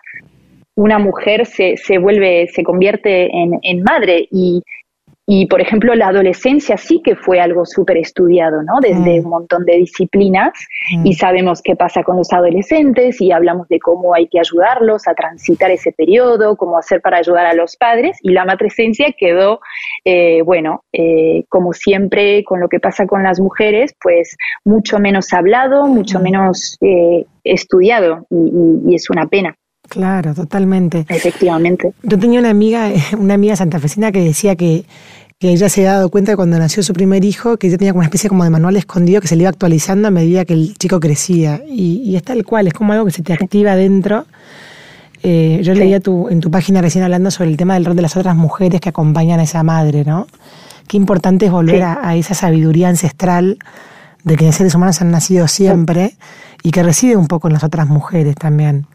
una 0.78 1.00
mujer 1.00 1.46
se, 1.46 1.78
se 1.78 1.98
vuelve, 1.98 2.48
se 2.48 2.62
convierte 2.62 3.34
en, 3.34 3.60
en 3.62 3.82
madre. 3.84 4.28
Y, 4.30 4.62
y, 5.28 5.48
por 5.48 5.60
ejemplo, 5.60 5.96
la 5.96 6.10
adolescencia 6.10 6.78
sí 6.78 7.02
que 7.04 7.16
fue 7.16 7.40
algo 7.40 7.66
súper 7.66 7.98
estudiado, 7.98 8.62
¿no? 8.62 8.80
Desde 8.80 9.20
mm. 9.20 9.24
un 9.24 9.30
montón 9.30 9.66
de 9.66 9.78
disciplinas 9.78 10.54
y 11.04 11.12
mm. 11.12 11.14
sabemos 11.14 11.62
qué 11.64 11.76
pasa 11.76 12.04
con 12.04 12.18
los 12.18 12.32
adolescentes 12.32 13.20
y 13.22 13.32
hablamos 13.32 13.68
de 13.68 13.80
cómo 13.80 14.14
hay 14.14 14.28
que 14.28 14.40
ayudarlos 14.40 15.08
a 15.08 15.16
transitar 15.16 15.72
ese 15.72 15.92
periodo, 15.92 16.56
cómo 16.56 16.78
hacer 16.78 17.02
para 17.02 17.18
ayudar 17.18 17.48
a 17.48 17.56
los 17.56 17.76
padres 17.76 18.20
y 18.22 18.34
la 18.34 18.46
matrescencia 18.46 19.16
quedó, 19.18 19.62
eh, 20.04 20.44
bueno, 20.44 20.84
eh, 20.94 21.46
como 21.50 21.74
siempre 21.74 22.44
con 22.44 22.60
lo 22.60 22.70
que 22.70 22.80
pasa 22.80 23.08
con 23.08 23.24
las 23.24 23.40
mujeres, 23.40 23.96
pues 24.02 24.38
mucho 24.64 25.00
menos 25.00 25.34
hablado, 25.34 25.88
mucho 25.88 26.20
mm. 26.20 26.24
menos 26.24 26.78
eh, 26.82 27.26
estudiado 27.44 28.28
y 28.30 28.94
es 28.94 29.10
una 29.10 29.26
pena. 29.26 29.56
Claro, 29.90 30.34
totalmente. 30.34 31.06
Efectivamente. 31.10 31.94
Yo 32.04 32.20
tenía 32.20 32.40
una 32.40 32.50
amiga, 32.50 32.92
una 33.18 33.36
amiga 33.36 33.56
santafesina 33.56 34.12
que 34.12 34.22
decía 34.22 34.56
que, 34.56 34.86
que 35.40 35.50
ella 35.50 35.70
se 35.70 35.82
había 35.82 35.94
dado 35.94 36.10
cuenta 36.10 36.36
cuando 36.36 36.58
nació 36.58 36.84
su 36.84 36.94
primer 36.94 37.24
hijo, 37.24 37.58
que 37.58 37.68
ella 37.68 37.78
tenía 37.78 37.92
como 37.92 38.00
una 38.00 38.08
especie 38.08 38.30
como 38.30 38.44
de 38.44 38.50
manual 38.50 38.78
escondido 38.78 39.22
que 39.22 39.28
se 39.28 39.36
le 39.36 39.44
iba 39.44 39.50
actualizando 39.50 40.08
a 40.08 40.12
medida 40.12 40.46
que 40.46 40.54
el 40.54 40.78
chico 40.78 41.00
crecía. 41.00 41.62
Y, 41.68 42.02
y 42.04 42.16
es 42.16 42.24
tal 42.24 42.44
cual, 42.44 42.68
es 42.68 42.74
como 42.74 42.94
algo 42.94 43.06
que 43.06 43.12
se 43.12 43.24
te 43.24 43.34
activa 43.34 43.76
dentro. 43.76 44.26
Eh, 45.28 45.62
yo 45.64 45.74
leía 45.74 46.00
tu, 46.00 46.30
en 46.30 46.40
tu 46.40 46.52
página 46.52 46.84
recién 46.84 47.04
hablando 47.04 47.32
sobre 47.32 47.50
el 47.50 47.58
tema 47.58 47.74
del 47.74 47.84
rol 47.86 47.96
de 47.96 48.04
las 48.04 48.16
otras 48.16 48.36
mujeres 48.36 48.80
que 48.80 48.90
acompañan 48.90 49.40
a 49.40 49.44
esa 49.44 49.64
madre, 49.64 50.04
¿no? 50.06 50.28
Qué 50.88 50.98
importante 50.98 51.48
es 51.48 51.52
volver 51.52 51.82
a, 51.82 52.16
esa 52.16 52.36
sabiduría 52.36 52.90
ancestral 52.90 53.58
de 54.24 54.36
que 54.36 54.46
los 54.46 54.54
seres 54.54 54.76
humanos 54.76 55.02
han 55.02 55.10
nacido 55.10 55.48
siempre 55.48 56.14
y 56.62 56.70
que 56.70 56.84
reside 56.84 57.16
un 57.16 57.26
poco 57.26 57.48
en 57.48 57.54
las 57.54 57.64
otras 57.64 57.88
mujeres 57.88 58.36
también. 58.36 58.86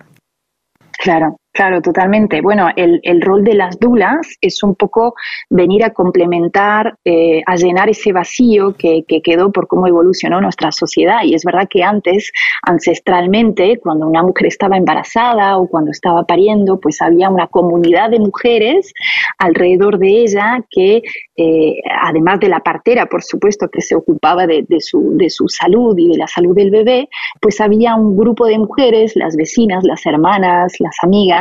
Claro, 1.03 1.40
claro, 1.53 1.81
totalmente. 1.83 2.41
Bueno, 2.41 2.69
el, 2.77 3.01
el, 3.03 3.21
rol 3.21 3.45
de 3.45 3.55
las 3.55 3.79
dulas 3.79 4.37
es 4.41 4.63
un 4.63 4.75
poco 4.75 5.15
venir 5.49 5.85
a 5.85 5.91
complementar, 5.91 6.97
eh, 7.05 7.43
a 7.47 7.57
llenar 7.57 7.89
ese 7.89 8.13
vacío 8.13 8.75
que, 8.77 9.05
que, 9.07 9.21
quedó 9.23 9.53
por 9.53 9.67
cómo 9.67 9.87
evolucionó 9.87 10.41
nuestra 10.41 10.73
sociedad. 10.73 11.23
Y 11.25 11.35
es 11.35 11.45
verdad 11.45 11.69
que 11.69 11.83
antes, 11.83 12.31
ancestralmente, 12.63 13.79
cuando 13.79 14.07
una 14.07 14.23
mujer 14.23 14.47
estaba 14.47 14.77
embarazada 14.77 15.59
o 15.59 15.69
cuando 15.69 15.91
estaba 15.91 16.25
pariendo, 16.25 16.81
pues 16.81 17.01
había 17.03 17.29
una 17.29 17.47
comunidad 17.47 18.11
de 18.11 18.21
mujeres 18.21 18.93
alrededor 19.39 19.99
de 19.99 20.23
ella 20.23 20.65
que, 20.71 21.03
eh, 21.37 21.77
además 22.03 22.41
de 22.41 22.49
la 22.49 22.61
partera, 22.61 23.07
por 23.07 23.23
supuesto, 23.23 23.69
que 23.69 23.81
se 23.81 23.95
ocupaba 23.95 24.47
de, 24.47 24.65
de, 24.69 24.81
su, 24.81 25.17
de 25.17 25.31
su 25.31 25.49
salud 25.49 25.97
y 25.99 26.09
de 26.09 26.19
la 26.19 26.27
salud 26.27 26.55
del 26.55 26.71
bebé, 26.71 27.09
pues 27.41 27.61
había 27.61 27.95
un 27.95 28.17
grupo 28.17 28.47
de 28.47 28.59
mujeres, 28.59 29.17
las 29.17 29.37
vecinas, 29.37 29.85
las 29.85 30.05
hermanas, 30.07 30.75
las 30.79 30.97
amigas, 31.03 31.40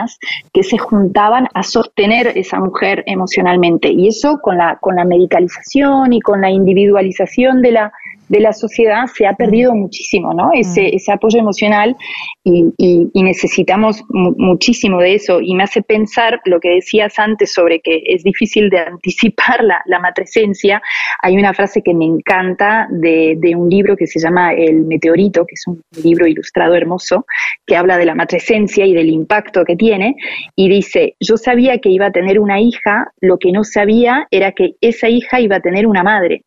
que 0.54 0.64
se 0.64 0.78
juntaban 0.78 1.48
a 1.54 1.64
sostener 1.64 2.34
esa 2.36 2.60
mujer 2.60 3.04
emocionalmente. 3.06 3.90
Y 3.90 4.08
eso 4.08 4.40
con 4.42 4.58
la, 4.58 4.78
con 4.80 4.96
la 4.96 5.06
medicalización 5.06 6.14
y 6.14 6.22
con 6.22 6.42
la 6.42 6.50
individualización 6.50 7.62
de 7.62 7.72
la, 7.72 7.94
de 8.30 8.40
la 8.40 8.54
sociedad 8.54 9.08
se 9.14 9.28
ha 9.28 9.34
perdido 9.34 9.76
muchísimo, 9.76 10.34
¿no? 10.34 10.52
Ese, 10.54 10.84
mm. 10.84 10.96
ese 10.96 11.12
apoyo 11.12 11.40
emocional 11.40 11.96
y, 12.44 12.66
y, 12.78 13.24
necesitamos 13.24 14.04
muchísimo 14.10 15.00
de 15.00 15.16
eso. 15.16 15.42
Y 15.42 15.56
me 15.56 15.64
hace 15.64 15.82
pensar 15.82 16.40
lo 16.46 16.60
que 16.60 16.70
decías 16.70 17.20
antes 17.20 17.54
sobre 17.54 17.80
que 17.82 18.02
es 18.06 18.24
difícil 18.24 18.70
de 18.70 18.80
anticipar 18.80 19.64
la, 19.64 19.82
la 19.86 20.00
matresencia. 20.00 20.82
Hay 21.22 21.38
una 21.38 21.54
frase 21.54 21.82
que 21.82 21.94
me 21.94 22.06
encanta 22.06 22.88
de, 22.90 23.36
de, 23.38 23.56
un 23.56 23.70
libro 23.70 23.96
que 23.98 24.08
se 24.08 24.20
llama 24.20 24.54
El 24.54 24.86
Meteorito, 24.86 25.46
que 25.46 25.56
es 25.56 25.68
un 25.68 25.82
libro 26.04 26.28
ilustrado 26.28 26.76
hermoso, 26.76 27.26
que 27.66 27.76
habla 27.76 27.98
de 27.98 28.06
la 28.06 28.16
matresencia 28.16 28.86
y 28.86 28.94
del 28.94 29.10
impacto 29.10 29.64
que 29.66 29.76
tiene. 29.76 30.16
Y 30.56 30.70
dice, 30.70 31.16
yo 31.20 31.38
sabía 31.38 31.80
que 31.80 31.90
iba 31.90 32.08
a 32.08 32.12
tener 32.12 32.40
una 32.40 32.62
hija, 32.62 33.12
lo 33.22 33.38
que 33.38 33.52
no 33.52 33.64
sabía 33.64 34.28
era 34.32 34.52
que 34.52 34.76
esa 34.82 35.10
hija 35.10 35.40
iba 35.40 35.58
a 35.58 35.62
tener 35.62 35.88
una 35.88 36.04
madre. 36.04 36.44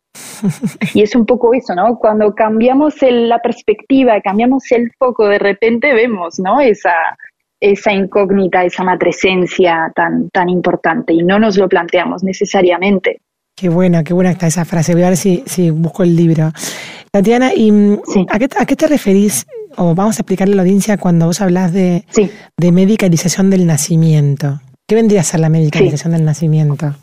Y 0.93 1.01
es 1.01 1.15
un 1.15 1.25
poco 1.25 1.53
eso, 1.53 1.73
¿no? 1.75 1.97
Cuando 1.97 2.33
cambiamos 2.35 2.95
la 3.01 3.39
perspectiva, 3.39 4.19
cambiamos 4.21 4.71
el 4.71 4.91
foco, 4.97 5.27
de 5.27 5.39
repente 5.39 5.93
vemos, 5.93 6.39
¿no? 6.39 6.59
Esa, 6.59 6.93
esa 7.59 7.93
incógnita, 7.93 8.65
esa 8.65 8.83
matresencia 8.83 9.91
tan, 9.95 10.29
tan 10.29 10.49
importante 10.49 11.13
y 11.13 11.23
no 11.23 11.39
nos 11.39 11.57
lo 11.57 11.69
planteamos 11.69 12.23
necesariamente. 12.23 13.21
Qué 13.55 13.69
buena, 13.69 14.03
qué 14.03 14.13
buena 14.13 14.31
está 14.31 14.47
esa 14.47 14.65
frase. 14.65 14.93
Voy 14.93 15.03
a 15.03 15.09
ver 15.09 15.17
si, 15.17 15.43
si 15.45 15.69
busco 15.69 16.03
el 16.03 16.15
libro. 16.15 16.51
Tatiana, 17.11 17.53
¿y 17.55 17.71
mm, 17.71 18.01
¿a, 18.29 18.39
qué, 18.39 18.47
¿a 18.59 18.65
qué 18.65 18.75
te 18.75 18.87
referís? 18.87 19.45
O 19.77 19.95
vamos 19.95 20.17
a 20.17 20.21
explicarle 20.21 20.53
a 20.53 20.57
la 20.57 20.61
audiencia 20.63 20.97
cuando 20.97 21.27
vos 21.27 21.39
hablas 21.39 21.71
de, 21.71 22.03
de 22.57 22.71
medicalización 22.71 23.49
del 23.49 23.65
nacimiento. 23.65 24.59
¿Qué 24.87 24.95
vendría 24.95 25.21
a 25.21 25.23
ser 25.23 25.39
la 25.39 25.49
medicalización 25.49 26.13
del 26.13 26.25
nacimiento? 26.25 26.95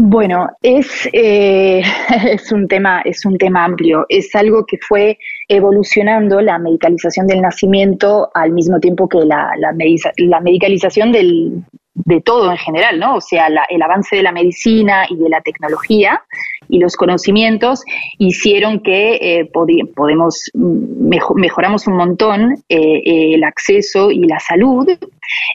Bueno, 0.00 0.48
es, 0.62 1.08
eh, 1.12 1.82
es, 2.30 2.52
un 2.52 2.68
tema, 2.68 3.02
es 3.04 3.26
un 3.26 3.36
tema 3.36 3.64
amplio. 3.64 4.06
Es 4.08 4.32
algo 4.36 4.64
que 4.64 4.78
fue 4.78 5.18
evolucionando 5.48 6.40
la 6.40 6.56
medicalización 6.60 7.26
del 7.26 7.42
nacimiento 7.42 8.30
al 8.32 8.52
mismo 8.52 8.78
tiempo 8.78 9.08
que 9.08 9.18
la, 9.18 9.50
la, 9.58 9.74
la 10.18 10.40
medicalización 10.40 11.10
del, 11.10 11.64
de 11.94 12.20
todo 12.20 12.50
en 12.52 12.58
general, 12.58 13.00
¿no? 13.00 13.16
O 13.16 13.20
sea, 13.20 13.48
el 13.68 13.82
avance 13.82 14.14
de 14.14 14.22
la 14.22 14.30
medicina 14.30 15.04
y 15.10 15.16
de 15.16 15.28
la 15.28 15.40
tecnología 15.40 16.22
y 16.68 16.78
los 16.78 16.96
conocimientos 16.96 17.82
hicieron 18.18 18.80
que 18.80 19.14
eh, 19.14 19.50
podemos 19.94 20.50
mejoramos 20.54 21.86
un 21.86 21.96
montón 21.96 22.54
eh, 22.68 23.34
el 23.34 23.44
acceso 23.44 24.10
y 24.10 24.26
la 24.26 24.38
salud 24.40 24.88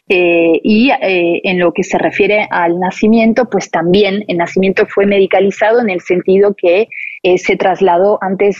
eh, 0.09 0.59
y 0.63 0.91
en 1.01 1.59
lo 1.59 1.71
que 1.73 1.83
se 1.83 1.97
refiere 1.97 2.47
al 2.51 2.79
nacimiento, 2.79 3.49
pues 3.49 3.71
también 3.71 4.23
el 4.27 4.37
nacimiento 4.37 4.85
fue 4.87 5.05
medicalizado 5.05 5.81
en 5.81 5.89
el 5.89 6.01
sentido 6.01 6.55
que 6.55 6.87
se 7.37 7.55
trasladó 7.55 8.19
antes 8.21 8.57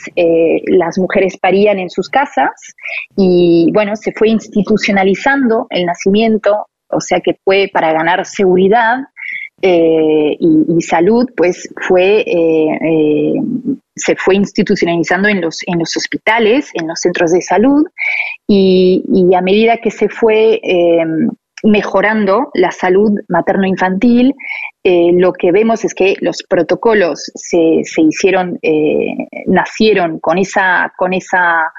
las 0.66 0.98
mujeres 0.98 1.38
parían 1.38 1.80
en 1.80 1.90
sus 1.90 2.10
casas 2.10 2.52
y 3.18 3.70
bueno 3.74 3.96
se 3.96 4.14
fue 4.14 4.30
institucionalizando 4.30 5.68
el 5.70 5.86
nacimiento 5.86 6.68
o 6.88 7.02
sea 7.02 7.20
que 7.20 7.36
fue 7.44 7.70
para 7.72 7.92
ganar 7.92 8.26
seguridad 8.26 9.00
eh, 9.66 10.36
y, 10.42 10.82
salud, 10.82 11.26
pues 11.38 11.70
fue, 11.88 12.20
eh, 12.20 12.80
eh, 12.82 13.34
se 13.96 14.14
fue 14.18 14.36
institucionalizando 14.36 15.30
en 15.30 15.40
los, 15.40 15.60
en 15.66 15.80
los 15.80 15.96
hospitales, 15.96 16.70
en 16.74 16.86
los 16.86 17.00
centros 17.00 17.32
de 17.32 17.42
salud, 17.42 17.86
y, 18.46 19.02
a 19.34 19.42
medida 19.42 19.78
que 19.78 19.90
se 19.90 20.10
fue 20.10 20.60
mejorando 21.64 22.50
la 22.56 22.72
salud 22.72 23.12
materno-infantil, 23.30 24.36
lo 24.84 25.32
que 25.32 25.54
vemos 25.54 25.86
es 25.86 25.94
que 25.94 26.16
los 26.20 26.44
protocolos 26.50 27.32
se, 27.34 27.84
se 27.86 28.02
hicieron, 28.02 28.60
nacieron 29.48 30.20
con 30.20 30.40
esa, 30.40 30.92
con 30.98 31.14
esa 31.14 31.72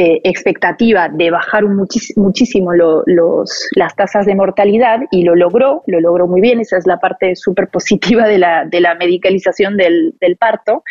eh, 0.00 0.20
expectativa 0.22 1.08
de 1.08 1.28
bajar 1.32 1.64
muchísimo 1.64 2.72
los, 2.72 3.68
las 3.74 3.96
tasas 3.96 4.26
de 4.26 4.36
mortalidad 4.36 5.00
y 5.10 5.24
lo 5.24 5.34
logró, 5.34 5.82
lo 5.88 5.98
logró 5.98 6.28
muy 6.28 6.40
bien, 6.40 6.60
esa 6.60 6.76
es 6.76 6.86
la 6.86 7.00
parte 7.00 7.34
súper 7.34 7.66
positiva 7.66 8.28
de 8.28 8.38
la, 8.38 8.64
de 8.64 8.80
la 8.80 8.94
medicalización 8.94 9.76
del, 9.76 10.14
parto, 10.38 10.84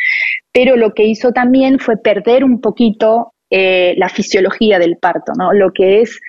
pero 0.52 0.76
lo 0.76 0.94
que 0.94 1.06
hizo 1.06 1.32
también 1.32 1.80
fue 1.80 1.96
perder 1.96 2.44
un 2.44 2.60
poquito 2.60 3.32
eh, 3.50 3.94
la 3.96 4.10
fisiología 4.10 4.78
del 4.78 4.98
parto, 4.98 5.32
¿no? 5.38 5.54
lo 5.54 5.72
que 5.72 6.02
es 6.02 6.20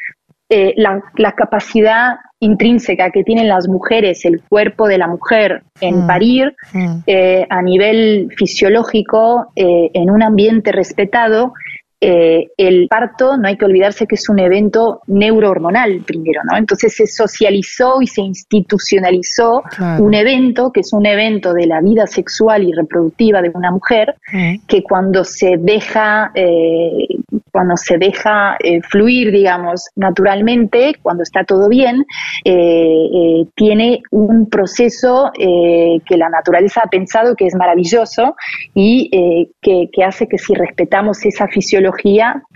eh, 0.49 0.73
la, 0.77 1.03
capacidad 1.37 2.19
intrínseca 2.39 3.11
que 3.11 3.25
tienen 3.25 3.49
las 3.49 3.67
mujeres, 3.67 4.25
el 4.25 4.41
cuerpo 4.49 4.87
de 4.87 4.99
la 4.99 5.09
mujer 5.09 5.65
en 5.81 6.05
mm. 6.05 6.07
parir 6.07 6.55
mm. 6.73 6.99
a 7.51 7.61
nivel 7.61 8.29
fisiológico, 8.39 9.51
en 9.57 10.11
un 10.11 10.23
ambiente 10.23 10.71
respetado, 10.71 11.55
eh, 12.01 12.47
el 12.57 12.87
parto, 12.89 13.37
no 13.37 13.49
hay 13.49 13.57
que 13.57 13.65
olvidarse 13.65 14.07
que 14.07 14.15
es 14.15 14.29
un 14.29 14.39
evento 14.39 15.01
neurohormonal 15.09 16.03
primero, 16.07 16.43
¿no? 16.45 16.57
Entonces 16.57 16.95
se 16.95 17.09
socializó 17.09 18.01
y 18.01 18.07
se 18.07 18.21
institucionalizó 18.21 19.65
un 19.99 20.15
evento 20.15 20.71
que 20.71 20.81
es 20.81 20.93
un 20.93 21.07
evento 21.07 21.53
de 21.53 21.67
la 21.67 21.81
vida 21.81 22.07
sexual 22.07 22.63
y 22.63 22.73
reproductiva 22.73 23.43
de 23.43 23.51
una 23.53 23.73
mujer 23.73 24.15
que 24.69 24.83
cuando 24.85 25.25
se 25.25 25.57
deja, 25.59 26.31
eh, 26.35 27.09
cuando 27.51 27.77
se 27.77 27.99
deja 27.99 28.57
eh, 28.63 28.81
fluir, 28.83 29.33
digamos, 29.33 29.87
naturalmente, 29.97 30.95
cuando 31.03 31.25
está 31.25 31.43
todo 31.43 31.69
bien, 31.69 32.05
tiene 32.45 34.03
un 34.13 34.49
proceso 34.49 35.33
que 35.37 36.17
la 36.17 36.29
naturaleza 36.29 36.83
ha 36.85 36.89
pensado 36.89 37.35
que 37.35 37.47
es 37.47 37.55
maravilloso 37.57 38.37
y 38.75 39.51
que, 39.61 39.89
que 39.93 40.05
hace 40.05 40.29
que 40.29 40.39
si 40.39 40.55
respetamos 40.55 41.25
esa 41.25 41.49
fisiología 41.49 41.88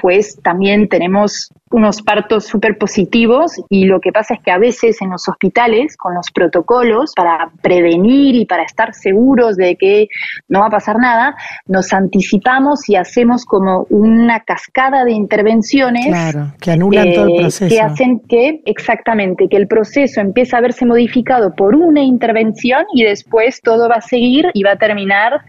pues 0.00 0.40
también 0.42 0.88
tenemos 0.88 1.50
unos 1.70 2.02
partos 2.02 2.44
súper 2.44 2.76
positivos 2.76 3.52
y 3.70 3.86
lo 3.86 4.00
que 4.00 4.12
pasa 4.12 4.34
es 4.34 4.40
que 4.42 4.50
a 4.50 4.58
veces 4.58 5.00
en 5.00 5.10
los 5.10 5.28
hospitales, 5.28 5.96
con 5.96 6.14
los 6.14 6.30
protocolos 6.30 7.12
para 7.16 7.50
prevenir 7.62 8.34
y 8.34 8.44
para 8.44 8.62
estar 8.62 8.94
seguros 8.94 9.56
de 9.56 9.76
que 9.76 10.08
no 10.48 10.60
va 10.60 10.66
a 10.66 10.70
pasar 10.70 10.98
nada, 10.98 11.34
nos 11.66 11.92
anticipamos 11.92 12.88
y 12.88 12.96
hacemos 12.96 13.44
como 13.44 13.86
una 13.88 14.40
cascada 14.40 15.04
de 15.04 15.12
intervenciones 15.12 16.14
que 16.60 16.70
anulan 16.70 17.12
todo 17.14 17.24
el 17.26 17.32
eh, 17.32 17.40
proceso. 17.40 17.74
Que 17.74 17.80
hacen 17.80 18.20
que, 18.28 18.60
exactamente, 18.66 19.48
que 19.48 19.56
el 19.56 19.66
proceso 19.66 20.20
empiece 20.20 20.56
a 20.56 20.60
verse 20.60 20.84
modificado 20.84 21.54
por 21.54 21.74
una 21.74 22.02
intervención 22.02 22.84
y 22.94 23.04
después 23.04 23.60
todo 23.62 23.88
va 23.88 23.96
a 23.96 24.00
seguir 24.02 24.50
y 24.52 24.62
va 24.62 24.72
a 24.72 24.76
terminar 24.76 25.40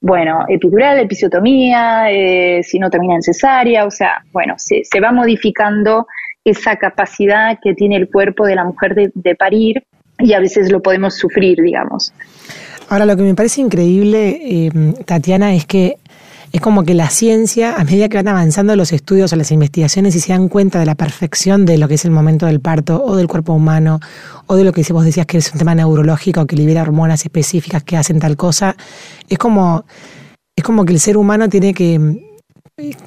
bueno, 0.00 0.44
epidural, 0.48 0.98
episiotomía, 1.00 2.10
eh, 2.10 2.62
si 2.62 2.78
no 2.78 2.90
termina 2.90 3.16
en 3.16 3.22
cesárea, 3.22 3.84
o 3.84 3.90
sea, 3.90 4.22
bueno, 4.32 4.54
se, 4.56 4.82
se, 4.84 5.00
va 5.00 5.12
modificando 5.12 6.06
esa 6.44 6.76
capacidad 6.76 7.58
que 7.62 7.74
tiene 7.74 7.96
el 7.96 8.08
cuerpo 8.08 8.46
de 8.46 8.54
la 8.54 8.64
mujer 8.64 8.94
de, 8.94 9.34
parir 9.34 9.84
y 10.18 10.32
a 10.32 10.40
veces 10.40 10.70
lo 10.70 10.80
podemos 10.82 11.14
sufrir, 11.16 11.60
digamos. 11.60 12.12
Ahora, 12.88 13.04
lo 13.06 13.16
que 13.16 13.22
me 13.22 13.34
parece 13.34 13.60
increíble, 13.60 14.40
eh, 14.42 14.70
Tatiana, 15.04 15.54
es 15.54 15.66
que 15.66 15.96
es 16.52 16.60
como 16.60 16.84
que 16.84 16.94
la 16.94 17.10
ciencia, 17.10 17.74
a 17.76 17.84
medida 17.84 18.08
que 18.08 18.16
van 18.16 18.28
avanzando 18.28 18.74
los 18.74 18.92
estudios 18.92 19.32
o 19.32 19.36
las 19.36 19.50
investigaciones 19.52 20.14
y 20.16 20.20
se 20.20 20.32
dan 20.32 20.48
cuenta 20.48 20.78
de 20.78 20.86
la 20.86 20.94
perfección 20.94 21.66
de 21.66 21.76
lo 21.76 21.88
que 21.88 21.94
es 21.94 22.04
el 22.04 22.10
momento 22.10 22.46
del 22.46 22.60
parto 22.60 23.02
o 23.04 23.16
del 23.16 23.28
cuerpo 23.28 23.52
humano 23.52 24.00
o 24.46 24.56
de 24.56 24.64
lo 24.64 24.72
que 24.72 24.82
vos 24.92 25.04
decías 25.04 25.26
que 25.26 25.38
es 25.38 25.52
un 25.52 25.58
tema 25.58 25.74
neurológico 25.74 26.46
que 26.46 26.56
libera 26.56 26.82
hormonas 26.82 27.24
específicas 27.24 27.82
que 27.82 27.96
hacen 27.96 28.18
tal 28.18 28.36
cosa, 28.36 28.76
es 29.28 29.36
como, 29.36 29.84
es 30.56 30.64
como 30.64 30.84
que 30.86 30.94
el 30.94 31.00
ser 31.00 31.18
humano 31.18 31.50
tiene 31.50 31.74
que, 31.74 32.18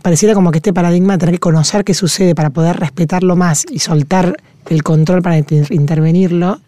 pareciera 0.03 0.35
como 0.35 0.51
que 0.51 0.59
este 0.59 0.73
paradigma 0.73 1.17
tener 1.17 1.35
que 1.35 1.39
conocer 1.39 1.83
qué 1.83 1.95
sucede 1.95 2.35
para 2.35 2.51
poder 2.51 2.77
respetarlo 2.77 3.35
más 3.35 3.65
y 3.71 3.79
soltar 3.79 4.37
el 4.69 4.83
control 4.83 5.23
para 5.23 5.37
intervenirlo, 5.37 6.61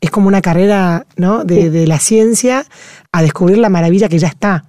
es 0.00 0.10
como 0.10 0.26
una 0.26 0.42
carrera 0.42 1.06
¿no? 1.16 1.44
de, 1.44 1.70
de 1.70 1.86
la 1.86 2.00
ciencia 2.00 2.66
a 3.12 3.22
descubrir 3.22 3.58
la 3.58 3.68
maravilla 3.68 4.08
que 4.08 4.18
ya 4.18 4.28
está. 4.28 4.64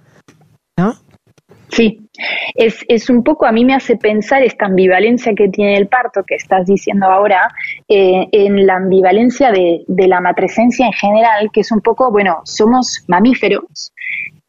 Sí, 1.68 2.08
es, 2.54 2.84
es, 2.88 3.10
un 3.10 3.22
poco, 3.22 3.44
a 3.46 3.52
mí 3.52 3.64
me 3.64 3.74
hace 3.74 3.96
pensar 3.96 4.42
esta 4.42 4.66
ambivalencia 4.66 5.34
que 5.34 5.48
tiene 5.48 5.76
el 5.76 5.88
parto, 5.88 6.22
que 6.24 6.36
estás 6.36 6.66
diciendo 6.66 7.06
ahora, 7.06 7.48
eh, 7.88 8.28
en 8.32 8.66
la 8.66 8.76
ambivalencia 8.76 9.50
de, 9.50 9.84
de 9.86 10.06
la 10.06 10.20
matresencia 10.20 10.86
en 10.86 10.92
general, 10.92 11.50
que 11.52 11.60
es 11.60 11.72
un 11.72 11.80
poco, 11.80 12.10
bueno, 12.10 12.40
somos 12.44 13.04
mamíferos 13.08 13.92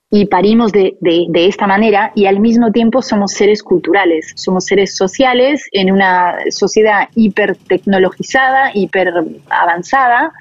y 0.09 0.25
parimos 0.25 0.71
de, 0.71 0.95
de, 1.01 1.25
de, 1.29 1.47
esta 1.47 1.67
manera 1.67 2.11
y 2.15 2.27
al 2.27 2.39
mismo 2.39 2.71
tiempo 2.71 3.01
somos 3.01 3.33
seres 3.33 3.61
culturales, 3.61 4.31
somos 4.35 4.65
seres 4.65 4.95
sociales 4.95 5.67
en 5.73 5.91
una 5.91 6.37
sociedad 6.49 7.09
hiper 7.15 7.57
tecnologizada, 7.57 8.71
hiper 8.73 9.11
avanzada 9.49 10.31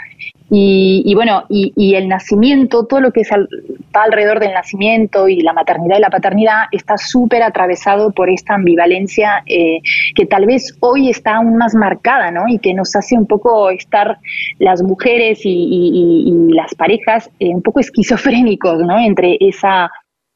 y, 0.49 1.13
bueno, 1.15 1.45
y, 1.49 1.95
el 1.95 2.09
nacimiento, 2.09 2.87
todo 2.87 3.01
lo 3.01 3.11
que 3.11 3.23
es 3.23 3.31
está 3.31 4.05
alrededor 4.05 4.39
del 4.39 4.53
nacimiento 4.53 5.29
y 5.29 5.41
la 5.41 5.53
maternidad 5.53 5.99
y 5.99 6.01
la 6.01 6.11
paternidad 6.11 6.63
está 6.71 6.97
súper 6.97 7.43
atravesado 7.43 8.13
por 8.13 8.31
esta 8.31 8.55
ambivalencia 8.55 9.43
eh, 9.47 9.81
que 10.15 10.27
tal 10.27 10.47
vez 10.47 10.77
hoy 10.81 11.11
está 11.11 11.37
aún 11.37 11.57
más 11.57 11.75
marcada, 11.75 12.31
¿no? 12.31 12.45
Y 12.47 12.59
que 12.59 12.75
nos 12.75 12.95
hace 12.95 13.17
un 13.17 13.27
poco 13.27 13.71
estar 13.71 14.19
las 14.59 14.83
mujeres 14.83 15.41
y, 15.45 16.33
las 16.51 16.75
parejas 16.75 17.29
eh, 17.39 17.49
un 17.49 17.63
poco 17.63 17.81
esquizofrénicos, 17.81 18.79
¿no? 18.79 18.99
Entre 18.99 19.37
esa 19.41 19.91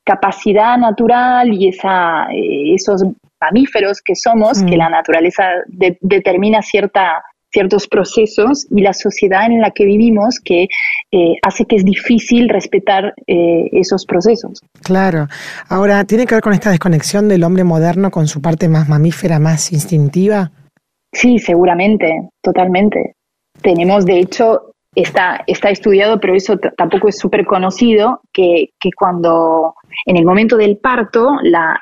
capacidad 0.04 0.76
natural 0.76 1.52
y 1.52 1.68
esa, 1.68 2.26
eh, 2.32 2.74
esos 2.74 3.04
mamíferos 3.40 4.02
que 4.02 4.14
somos, 4.14 4.62
que 4.62 4.76
mm. 4.76 4.78
la 4.78 4.88
naturaleza 4.88 5.44
determina 6.00 6.62
cierta 6.62 7.22
ciertos 7.52 7.88
procesos 7.88 8.66
y 8.70 8.80
la 8.82 8.92
sociedad 8.92 9.46
en 9.46 9.60
la 9.60 9.70
que 9.70 9.84
vivimos 9.84 10.40
que 10.44 10.68
eh, 11.10 11.34
hace 11.42 11.64
que 11.64 11.76
es 11.76 11.84
difícil 11.84 12.48
respetar 12.48 13.14
eh, 13.26 13.68
esos 13.72 14.06
procesos. 14.06 14.60
Claro. 14.82 15.26
Ahora, 15.68 16.04
¿tiene 16.04 16.26
que 16.26 16.34
ver 16.34 16.42
con 16.42 16.52
esta 16.52 16.70
desconexión 16.70 17.28
del 17.28 17.44
hombre 17.44 17.64
moderno 17.64 18.10
con 18.10 18.26
su 18.28 18.40
parte 18.40 18.68
más 18.68 18.88
mamífera, 18.88 19.38
más 19.38 19.72
instintiva? 19.72 20.52
Sí, 21.12 21.38
seguramente, 21.38 22.28
totalmente. 22.42 23.14
Tenemos, 23.62 24.06
de 24.06 24.20
hecho, 24.20 24.72
está, 24.94 25.42
está 25.46 25.70
estudiado, 25.70 26.20
pero 26.20 26.34
eso 26.34 26.56
tampoco 26.76 27.08
es 27.08 27.18
súper 27.18 27.44
conocido, 27.46 28.20
que, 28.32 28.70
que 28.80 28.90
cuando 28.96 29.74
en 30.06 30.16
el 30.16 30.24
momento 30.24 30.56
del 30.56 30.78
parto, 30.78 31.36
la, 31.42 31.78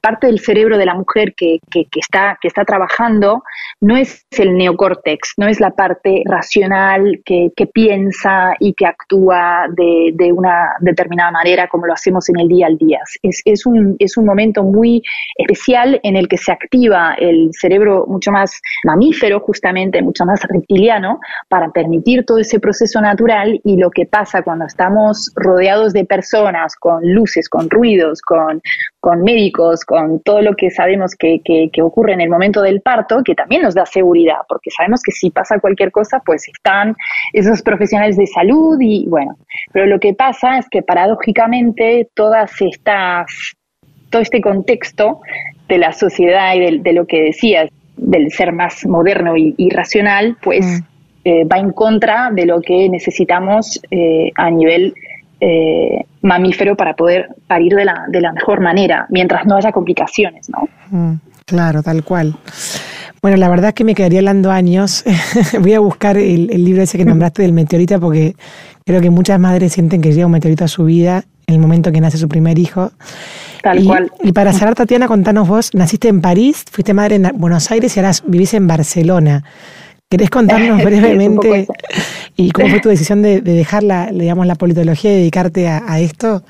parte 0.00 0.26
del 0.26 0.40
cerebro 0.40 0.78
de 0.78 0.86
la 0.86 0.94
mujer 0.94 1.34
que, 1.34 1.58
está, 1.94 2.38
que 2.40 2.48
está 2.48 2.64
trabajando 2.64 3.42
no 3.80 3.96
es 3.96 4.26
el 4.30 4.56
neocórtex, 4.56 5.34
no 5.36 5.46
es 5.46 5.60
la 5.60 5.70
parte 5.70 6.22
racional 6.26 7.20
que, 7.24 7.50
piensa 7.72 8.54
y 8.60 8.72
que 8.72 8.86
actúa 8.86 9.66
de, 9.76 10.32
una 10.32 10.72
determinada 10.80 11.30
manera 11.30 11.68
como 11.68 11.86
lo 11.86 11.92
hacemos 11.92 12.28
en 12.28 12.40
el 12.40 12.48
día 12.48 12.66
al 12.66 12.78
día. 12.78 13.00
Es, 13.22 13.66
un, 13.66 13.96
es 13.98 14.16
un 14.16 14.24
momento 14.24 14.62
muy 14.62 15.02
especial 15.36 16.00
en 16.02 16.16
el 16.16 16.28
que 16.28 16.38
se 16.38 16.52
activa 16.52 17.14
el 17.18 17.50
cerebro 17.52 18.06
mucho 18.06 18.32
más 18.32 18.60
mamífero, 18.84 19.40
justamente, 19.40 20.02
mucho 20.02 20.24
más 20.24 20.42
reptiliano, 20.42 21.20
para 21.48 21.70
permitir 21.70 22.24
todo 22.24 22.38
ese 22.38 22.58
proceso 22.58 23.00
natural 23.00 23.60
y 23.64 23.76
lo 23.76 23.90
que 23.90 24.06
pasa 24.06 24.42
cuando 24.42 24.66
estamos 24.66 25.32
rodeados 25.36 25.92
de 25.92 26.04
personas 26.04 26.74
con 26.76 27.00
luces, 27.12 27.37
con 27.46 27.68
ruidos, 27.68 28.22
con, 28.22 28.62
con 29.00 29.22
médicos, 29.22 29.84
con 29.84 30.20
todo 30.20 30.40
lo 30.40 30.54
que 30.56 30.70
sabemos 30.70 31.14
que, 31.14 31.40
que, 31.44 31.82
ocurre 31.82 32.14
en 32.14 32.22
el 32.22 32.30
momento 32.30 32.62
del 32.62 32.80
parto, 32.80 33.22
que 33.22 33.34
también 33.34 33.62
nos 33.62 33.74
da 33.74 33.84
seguridad, 33.84 34.38
porque 34.48 34.70
sabemos 34.70 35.02
que 35.02 35.12
si 35.12 35.30
pasa 35.30 35.60
cualquier 35.60 35.92
cosa, 35.92 36.20
pues 36.24 36.48
están 36.48 36.96
esos 37.32 37.62
profesionales 37.62 38.16
de 38.16 38.26
salud 38.26 38.78
y 38.80 39.06
bueno, 39.06 39.36
pero 39.72 39.86
lo 39.86 40.00
que 40.00 40.14
pasa 40.14 40.58
es 40.58 40.68
que 40.68 40.82
paradójicamente 40.82 42.08
todas 42.14 42.50
estas, 42.60 43.26
todo 44.10 44.22
este 44.22 44.40
contexto 44.40 45.20
de 45.68 45.78
la 45.78 45.92
sociedad 45.92 46.54
y 46.54 46.78
de, 46.78 46.92
lo 46.92 47.06
que 47.06 47.22
decías, 47.22 47.70
del 47.96 48.30
ser 48.32 48.52
más 48.52 48.86
moderno 48.86 49.34
y, 49.36 49.70
racional, 49.70 50.36
pues 50.42 50.64
mm. 50.64 50.84
eh, 51.24 51.44
va 51.44 51.58
en 51.58 51.72
contra 51.72 52.30
de 52.32 52.46
lo 52.46 52.60
que 52.60 52.88
necesitamos 52.88 53.80
eh, 53.90 54.30
a 54.34 54.50
nivel 54.50 54.94
eh, 55.40 56.04
mamífero 56.22 56.76
para 56.76 56.94
poder 56.94 57.28
parir 57.46 57.74
de 57.74 57.84
la, 57.84 58.04
de 58.08 58.20
la 58.20 58.32
mejor 58.32 58.60
manera, 58.60 59.06
mientras 59.10 59.46
no 59.46 59.56
haya 59.56 59.72
complicaciones, 59.72 60.48
¿no? 60.48 60.68
Mm, 60.90 61.20
claro, 61.46 61.82
tal 61.82 62.04
cual. 62.04 62.36
Bueno, 63.20 63.36
la 63.36 63.48
verdad 63.48 63.68
es 63.68 63.74
que 63.74 63.84
me 63.84 63.94
quedaría 63.94 64.20
hablando 64.20 64.50
años. 64.50 65.04
Voy 65.60 65.74
a 65.74 65.80
buscar 65.80 66.16
el, 66.16 66.46
libro 66.46 66.82
ese 66.82 66.98
que 66.98 67.04
nombraste 67.04 67.42
del 67.42 67.52
meteorito 67.52 67.98
porque 68.00 68.36
creo 68.84 69.00
que 69.00 69.10
muchas 69.10 69.40
madres 69.40 69.72
sienten 69.72 70.00
que 70.00 70.12
llega 70.12 70.26
un 70.26 70.32
meteorito 70.32 70.64
a 70.64 70.68
su 70.68 70.84
vida 70.84 71.24
en 71.46 71.54
el 71.54 71.60
momento 71.60 71.90
que 71.90 72.00
nace 72.00 72.18
su 72.18 72.28
primer 72.28 72.58
hijo. 72.58 72.92
Tal 73.62 73.84
cual. 73.84 74.12
Y 74.22 74.32
para 74.32 74.52
cerrar, 74.52 74.74
Tatiana, 74.74 75.08
contanos 75.08 75.48
vos, 75.48 75.74
naciste 75.74 76.08
en 76.08 76.20
París, 76.20 76.64
fuiste 76.70 76.94
madre 76.94 77.16
en 77.16 77.30
Buenos 77.34 77.70
Aires 77.70 77.96
y 77.96 78.00
ahora 78.00 78.12
vivís 78.26 78.54
en 78.54 78.66
Barcelona. 78.66 79.44
¿Querés 80.10 80.30
contarnos 80.30 80.82
brevemente 80.84 81.66
y 82.36 82.50
cómo 82.50 82.68
fue 82.68 82.80
tu 82.80 82.88
decisión 82.88 83.22
de, 83.22 83.40
dejar 83.40 83.82
la, 83.82 84.10
digamos, 84.10 84.46
la 84.46 84.54
politología 84.54 85.12
y 85.12 85.16
dedicarte 85.16 85.68
a, 85.68 86.00
esto? 86.00 86.42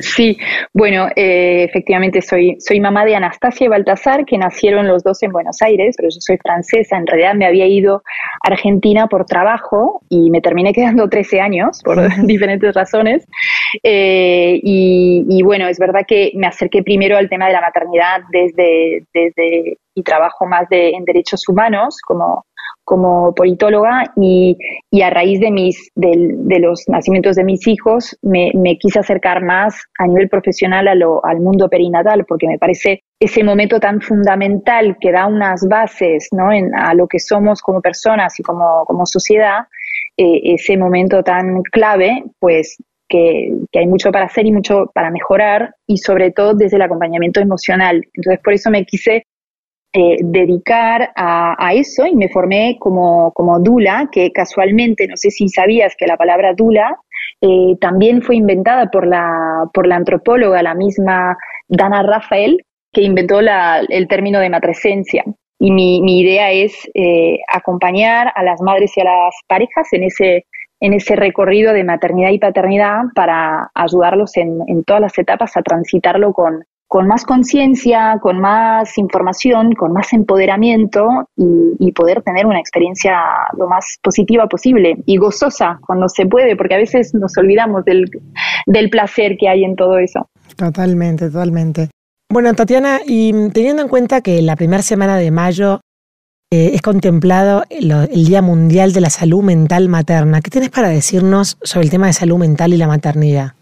Sí, 0.00 0.36
bueno, 0.74 1.08
eh, 1.16 1.64
efectivamente 1.64 2.20
soy, 2.20 2.56
soy 2.58 2.80
mamá 2.80 3.04
de 3.04 3.14
Anastasia 3.16 3.64
y 3.64 3.68
Baltasar, 3.68 4.24
que 4.24 4.36
nacieron 4.36 4.86
los 4.86 5.02
dos 5.02 5.22
en 5.22 5.32
Buenos 5.32 5.62
Aires, 5.62 5.94
pero 5.96 6.08
yo 6.10 6.20
soy 6.20 6.36
francesa, 6.36 6.96
en 6.96 7.06
realidad 7.06 7.34
me 7.34 7.46
había 7.46 7.66
ido 7.66 8.02
a 8.42 8.48
Argentina 8.48 9.06
por 9.06 9.24
trabajo 9.24 10.02
y 10.08 10.30
me 10.30 10.40
terminé 10.40 10.72
quedando 10.72 11.08
13 11.10 11.40
años 11.40 11.82
por 11.82 11.98
diferentes 12.26 12.74
razones. 12.74 13.26
Eh, 13.82 14.60
y, 14.62 15.42
bueno, 15.42 15.68
es 15.68 15.78
verdad 15.78 16.02
que 16.06 16.32
me 16.34 16.46
acerqué 16.46 16.82
primero 16.82 17.16
al 17.16 17.28
tema 17.28 17.46
de 17.46 17.52
la 17.52 17.60
maternidad 17.60 18.20
desde, 18.30 19.04
desde 19.12 19.78
y 19.96 20.02
trabajo 20.02 20.46
más 20.46 20.68
de, 20.68 20.90
en 20.90 21.04
derechos 21.04 21.48
humanos 21.48 21.98
como 22.06 22.44
como 22.86 23.34
politóloga 23.34 24.12
y, 24.14 24.56
a 25.02 25.10
raíz 25.10 25.40
de, 25.40 25.50
mis, 25.50 25.90
de, 25.96 26.60
los 26.60 26.84
nacimientos 26.86 27.34
de 27.34 27.42
mis 27.42 27.66
hijos 27.66 28.16
me, 28.22 28.52
quise 28.78 29.00
acercar 29.00 29.42
más 29.42 29.82
a 29.98 30.06
nivel 30.06 30.28
profesional 30.28 30.86
a 30.86 30.94
lo, 30.94 31.22
al 31.26 31.40
mundo 31.40 31.68
perinatal 31.68 32.24
porque 32.26 32.46
me 32.46 32.58
parece 32.58 33.02
ese 33.20 33.42
momento 33.42 33.80
tan 33.80 34.00
fundamental 34.00 34.96
que 35.00 35.10
da 35.10 35.26
unas 35.26 35.66
bases 35.68 36.28
¿no? 36.30 36.52
en, 36.52 36.72
a 36.76 36.94
lo 36.94 37.08
que 37.08 37.18
somos 37.18 37.60
como 37.60 37.80
personas 37.82 38.38
y 38.38 38.44
como, 38.44 38.84
como 38.86 39.04
sociedad, 39.04 39.66
eh, 40.16 40.54
ese 40.54 40.76
momento 40.76 41.24
tan 41.24 41.62
clave, 41.72 42.22
pues 42.38 42.76
que, 43.08 43.50
que, 43.72 43.80
hay 43.80 43.86
mucho 43.88 44.12
para 44.12 44.26
hacer 44.26 44.46
y 44.46 44.52
mucho 44.52 44.92
para 44.94 45.10
mejorar 45.10 45.74
y 45.88 45.98
sobre 45.98 46.30
todo 46.30 46.54
desde 46.54 46.76
el 46.76 46.82
acompañamiento 46.82 47.40
emocional. 47.40 48.04
Entonces 48.14 48.40
por 48.44 48.52
eso 48.52 48.70
me 48.70 48.84
quise 48.84 49.24
eh, 49.98 50.18
dedicar 50.20 51.10
a, 51.16 51.72
eso 51.72 52.04
y 52.04 52.14
me 52.14 52.28
formé 52.28 52.76
como, 52.78 53.32
como 53.32 53.58
dula, 53.60 54.10
que 54.12 54.30
casualmente, 54.30 55.08
no 55.08 55.16
sé 55.16 55.30
si 55.30 55.48
sabías 55.48 55.94
que 55.96 56.06
la 56.06 56.18
palabra 56.18 56.52
dula 56.52 56.98
eh, 57.40 57.76
también 57.80 58.20
fue 58.20 58.36
inventada 58.36 58.90
por 58.90 59.06
la, 59.06 59.64
por 59.72 59.86
la 59.86 59.96
antropóloga, 59.96 60.62
la 60.62 60.74
misma 60.74 61.38
Dana 61.68 62.02
Rafael, 62.02 62.62
que 62.92 63.04
inventó 63.04 63.40
el 63.40 64.08
término 64.08 64.38
de 64.38 64.50
matresencia. 64.50 65.24
Y 65.58 65.70
mi, 65.70 66.20
idea 66.20 66.52
es 66.52 66.74
eh, 66.92 67.38
acompañar 67.50 68.30
a 68.34 68.42
las 68.42 68.60
madres 68.60 68.94
y 68.98 69.00
a 69.00 69.04
las 69.04 69.34
parejas 69.48 69.90
en 69.92 70.04
ese, 70.04 70.44
en 70.80 70.92
ese 70.92 71.16
recorrido 71.16 71.72
de 71.72 71.84
maternidad 71.84 72.32
y 72.32 72.38
paternidad 72.38 73.04
para 73.14 73.70
ayudarlos 73.74 74.36
en 74.36 74.84
todas 74.84 75.00
las 75.00 75.16
etapas 75.16 75.56
a 75.56 75.62
transitarlo 75.62 76.34
con, 76.34 76.66
con 76.88 77.08
más 77.08 77.24
conciencia, 77.24 78.18
con 78.20 78.40
más 78.40 78.96
información, 78.96 79.72
con 79.72 79.92
más 79.92 80.12
empoderamiento 80.12 81.28
y, 81.36 81.92
poder 81.92 82.20
tener 82.22 82.44
una 82.44 82.60
experiencia 82.60 83.18
lo 83.56 83.68
más 83.68 83.96
positiva 84.02 84.46
posible 84.48 84.98
y 85.06 85.16
gozosa 85.16 85.78
cuando 85.86 86.10
se 86.10 86.26
puede, 86.26 86.56
porque 86.56 86.74
a 86.74 86.78
veces 86.78 87.14
nos 87.14 87.36
olvidamos 87.38 87.84
del, 87.86 88.10
placer 88.90 89.38
que 89.38 89.48
hay 89.48 89.64
en 89.64 89.76
todo 89.76 89.98
eso. 89.98 90.28
Totalmente, 90.56 91.30
totalmente. 91.30 91.88
Bueno, 92.28 92.52
Tatiana, 92.52 93.00
y 93.06 93.32
teniendo 93.50 93.80
en 93.82 93.88
cuenta 93.88 94.20
que 94.20 94.42
la 94.42 94.56
primera 94.56 94.82
semana 94.82 95.16
de 95.16 95.30
mayo 95.30 95.80
eh, 96.52 96.72
es 96.74 96.82
contemplado 96.82 97.64
el, 97.70 97.90
el, 97.90 98.26
Día 98.26 98.42
Mundial 98.42 98.92
de 98.92 99.00
la 99.00 99.10
Salud 99.10 99.42
Mental 99.42 99.88
Materna, 99.88 100.42
¿qué 100.42 100.50
tienes 100.50 100.70
para 100.70 100.90
decirnos 100.90 101.56
sobre 101.62 101.86
el 101.86 101.90
tema 101.90 102.08
de 102.08 102.12
salud 102.12 102.36
mental 102.36 102.74
y 102.74 102.76
la 102.76 102.88
maternidad? 102.88 103.54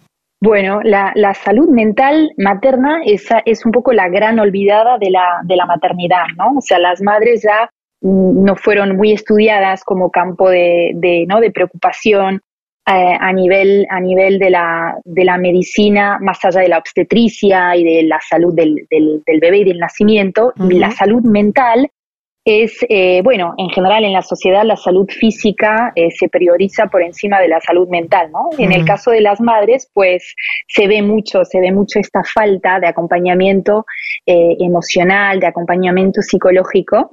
Bueno, 0.45 0.83
la, 0.83 1.33
salud 1.33 1.71
mental 1.71 2.31
materna 2.37 3.01
es, 3.07 3.27
es, 3.47 3.65
un 3.65 3.73
poco 3.73 3.95
la 3.95 4.11
gran 4.11 4.39
olvidada 4.39 4.99
de 4.99 5.11
la, 5.11 5.41
de 5.43 5.57
la 5.57 5.65
maternidad, 5.65 6.27
¿no? 6.37 6.59
O 6.59 6.61
sea, 6.61 6.79
las 6.79 7.01
madres 7.01 7.43
ya 7.43 7.71
no 8.03 8.55
fueron 8.55 8.95
muy 8.95 9.13
estudiadas 9.13 9.83
como 9.85 10.11
campo 10.11 10.51
de, 10.51 10.93
de 10.97 11.25
¿no? 11.27 11.41
de 11.41 11.51
preocupación 11.51 12.43
eh, 12.87 13.17
a 13.19 13.33
nivel, 13.33 13.87
a 13.89 13.99
nivel 14.01 14.39
de, 14.39 14.51
la, 14.51 14.99
de 15.05 15.25
la 15.25 15.39
medicina, 15.39 16.19
más 16.21 16.45
allá 16.45 16.61
de 16.61 16.69
la 16.69 16.77
obstetricia 16.77 17.75
y 17.75 17.83
de 17.83 18.03
la 18.03 18.21
salud 18.21 18.55
del, 18.55 18.87
del, 18.91 19.23
bebé 19.41 19.61
y 19.61 19.65
del 19.65 19.79
nacimiento. 19.79 20.53
La 20.57 20.91
salud 20.91 21.23
mental 21.23 21.89
es, 22.45 22.77
eh, 22.91 23.23
bueno, 23.23 23.55
en 23.57 23.71
general 23.71 24.05
en 24.05 24.13
la 24.13 24.21
sociedad 24.21 24.65
la 24.65 24.77
salud 24.77 25.09
física 25.09 25.93
eh, 25.97 26.11
se 26.11 26.29
prioriza 26.29 26.87
por 26.89 27.03
encima 27.03 27.41
de 27.41 27.49
la 27.49 27.59
salud 27.61 27.89
mental, 27.89 28.31
¿no? 28.33 28.51
En 28.59 28.71
el 28.73 28.85
caso 28.85 29.11
de 29.11 29.23
las 29.23 29.41
madres, 29.41 29.91
pues 29.95 30.35
se 30.69 30.87
ve 30.87 31.01
mucho, 31.01 31.45
se 31.45 31.59
ve 31.61 31.73
mucho 31.73 31.99
esta 31.99 32.23
falta 32.23 32.81
de 32.81 32.89
acompañamiento 32.89 33.87
eh, 34.27 34.57
emocional, 34.61 35.41
de 35.41 35.47
acompañamiento 35.47 36.21
psicológico 36.21 37.11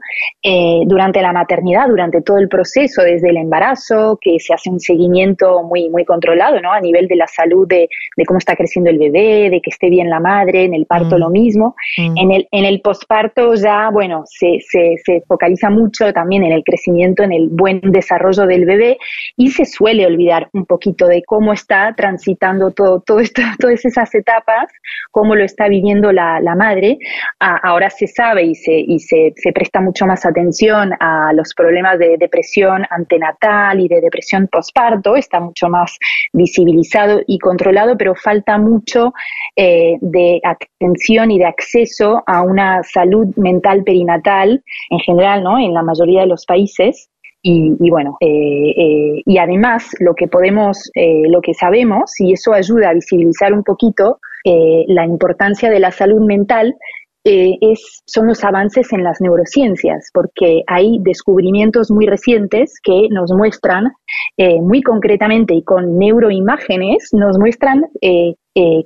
durante 0.86 1.22
la 1.22 1.32
maternidad, 1.34 1.88
durante 1.88 2.22
todo 2.22 2.38
el 2.38 2.50
proceso, 2.50 3.04
desde 3.04 3.30
el 3.30 3.38
embarazo, 3.38 4.17
que 4.20 4.39
se 4.39 4.54
hace 4.54 4.70
un 4.70 4.80
seguimiento 4.80 5.63
muy, 5.63 5.89
muy 5.89 6.04
controlado, 6.04 6.60
¿no? 6.62 6.72
A 6.72 6.82
nivel 6.82 7.08
de 7.08 7.15
la 7.15 7.28
salud 7.28 7.67
de, 7.67 7.88
de 8.17 8.26
cómo 8.26 8.39
está 8.39 8.56
creciendo 8.56 8.89
el 8.89 8.98
bebé, 8.98 9.50
de 9.50 9.62
que 9.62 9.70
esté 9.70 9.89
bien 9.89 10.10
la 10.10 10.20
madre, 10.20 10.63
en 10.63 10.74
el 10.74 10.86
parto 10.86 11.15
mm. 11.15 11.20
lo 11.20 11.30
mismo. 11.30 11.76
Mm. 11.98 12.17
En 12.17 12.32
el, 12.32 12.48
en 12.52 12.65
el 12.65 12.82
posparto 12.82 13.54
ya, 13.56 13.89
bueno, 13.91 14.24
se, 14.26 14.58
se, 14.62 14.96
se 15.04 15.21
focaliza 15.28 15.70
mucho 15.70 16.12
también 16.14 16.44
en 16.44 16.52
el 16.52 16.64
crecimiento, 16.64 17.24
en 17.24 17.34
el 17.34 17.50
buen 17.50 17.82
desarrollo 17.82 18.46
del 18.46 18.66
bebé 18.66 18.98
y 19.38 19.52
se 19.52 19.66
suele 19.66 20.06
olvidar 20.06 20.50
un 20.54 20.66
poquito 20.66 21.08
de 21.08 21.24
cómo 21.24 21.54
está 21.54 21.94
transitando 21.96 22.72
todo, 22.72 23.04
esto, 23.20 23.42
todas 23.60 23.86
esas 23.86 24.14
etapas, 24.16 24.72
cómo 25.12 25.36
lo 25.36 25.44
está 25.44 25.68
viviendo 25.68 26.12
la, 26.12 26.40
madre. 26.56 26.98
ahora 27.40 27.90
se 27.90 28.08
sabe 28.08 28.44
y, 28.44 28.56
se 29.00 29.52
presta 29.54 29.80
mucho 29.80 30.06
más 30.06 30.26
atención 30.26 30.92
a 31.00 31.32
los 31.34 31.54
problemas 31.54 31.98
de 31.98 32.18
depresión 32.18 32.86
antenatal 32.90 33.80
y 33.80 33.88
de 33.88 34.02
depresión 34.02 34.48
postparto, 34.48 35.16
está 35.16 35.40
mucho 35.40 35.70
más 35.70 35.98
visibilizado 36.34 37.22
y 37.26 37.40
controlado, 37.40 37.98
pero 37.98 38.16
falta 38.16 38.58
mucho 38.58 39.14
eh, 39.56 39.98
de 40.02 40.42
atención 40.44 41.32
y 41.32 41.40
de 41.40 41.46
acceso 41.46 42.24
a 42.26 42.42
una 42.42 42.84
salud 42.84 43.28
mental 43.36 43.84
perinatal 43.84 44.64
en 44.90 45.00
general 45.00 45.11
general, 45.12 45.43
¿no? 45.43 45.60
En 45.60 45.74
la 45.74 45.84
mayoría 45.84 46.21
de 46.21 46.28
los 46.28 46.45
países. 46.45 47.10
Y, 47.43 47.89
bueno, 47.89 48.17
eh, 48.19 48.69
eh, 48.78 49.24
y 49.26 49.38
además 49.39 49.89
lo 50.00 50.13
que 50.13 50.28
podemos, 50.28 50.91
eh, 50.93 51.24
lo 51.28 51.41
que 51.41 51.56
sabemos, 51.56 52.19
y 52.19 52.34
eso 52.34 52.54
ayuda 52.54 52.89
a 52.89 52.93
visibilizar 52.93 53.52
un 53.54 53.63
poquito 53.63 54.19
la 54.43 55.06
importancia 55.06 55.69
de 55.69 55.80
la 55.80 55.91
salud 55.91 56.21
mental, 56.26 56.76
eh, 57.24 57.56
es, 57.62 58.02
son 58.08 58.26
los 58.26 58.43
avances 58.43 58.91
en 58.93 59.04
las 59.04 59.21
neurociencias, 59.21 60.10
porque 60.12 60.63
hay 60.65 60.97
descubrimientos 61.02 61.91
muy 61.91 62.08
recientes 62.08 62.80
que 62.82 63.10
nos 63.12 63.32
muestran 63.32 63.91
eh, 64.38 64.60
muy 64.60 64.82
concretamente 64.82 65.54
y 65.54 65.63
con 65.63 66.00
neuroimágenes, 66.00 67.10
nos 67.13 67.38
muestran 67.38 67.86
eh, 68.02 68.34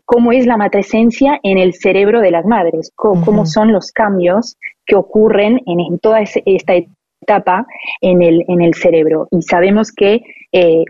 cómo 0.03 0.33
es 0.33 0.45
la 0.47 0.57
matresencia 0.57 1.39
en 1.43 1.57
el 1.57 1.73
cerebro 1.73 2.19
de 2.19 2.31
las 2.31 2.45
madres, 2.45 2.91
cómo, 2.95 3.45
son 3.45 3.71
los 3.71 3.91
cambios 3.93 4.57
que 4.85 4.95
ocurren 4.95 5.59
en, 5.65 5.99
toda 5.99 6.21
esta 6.21 6.73
etapa 7.21 7.65
en 8.01 8.21
el, 8.21 8.43
en 8.47 8.61
el 8.61 8.73
cerebro. 8.73 9.27
Y 9.31 9.41
sabemos 9.41 9.91
que 9.91 10.21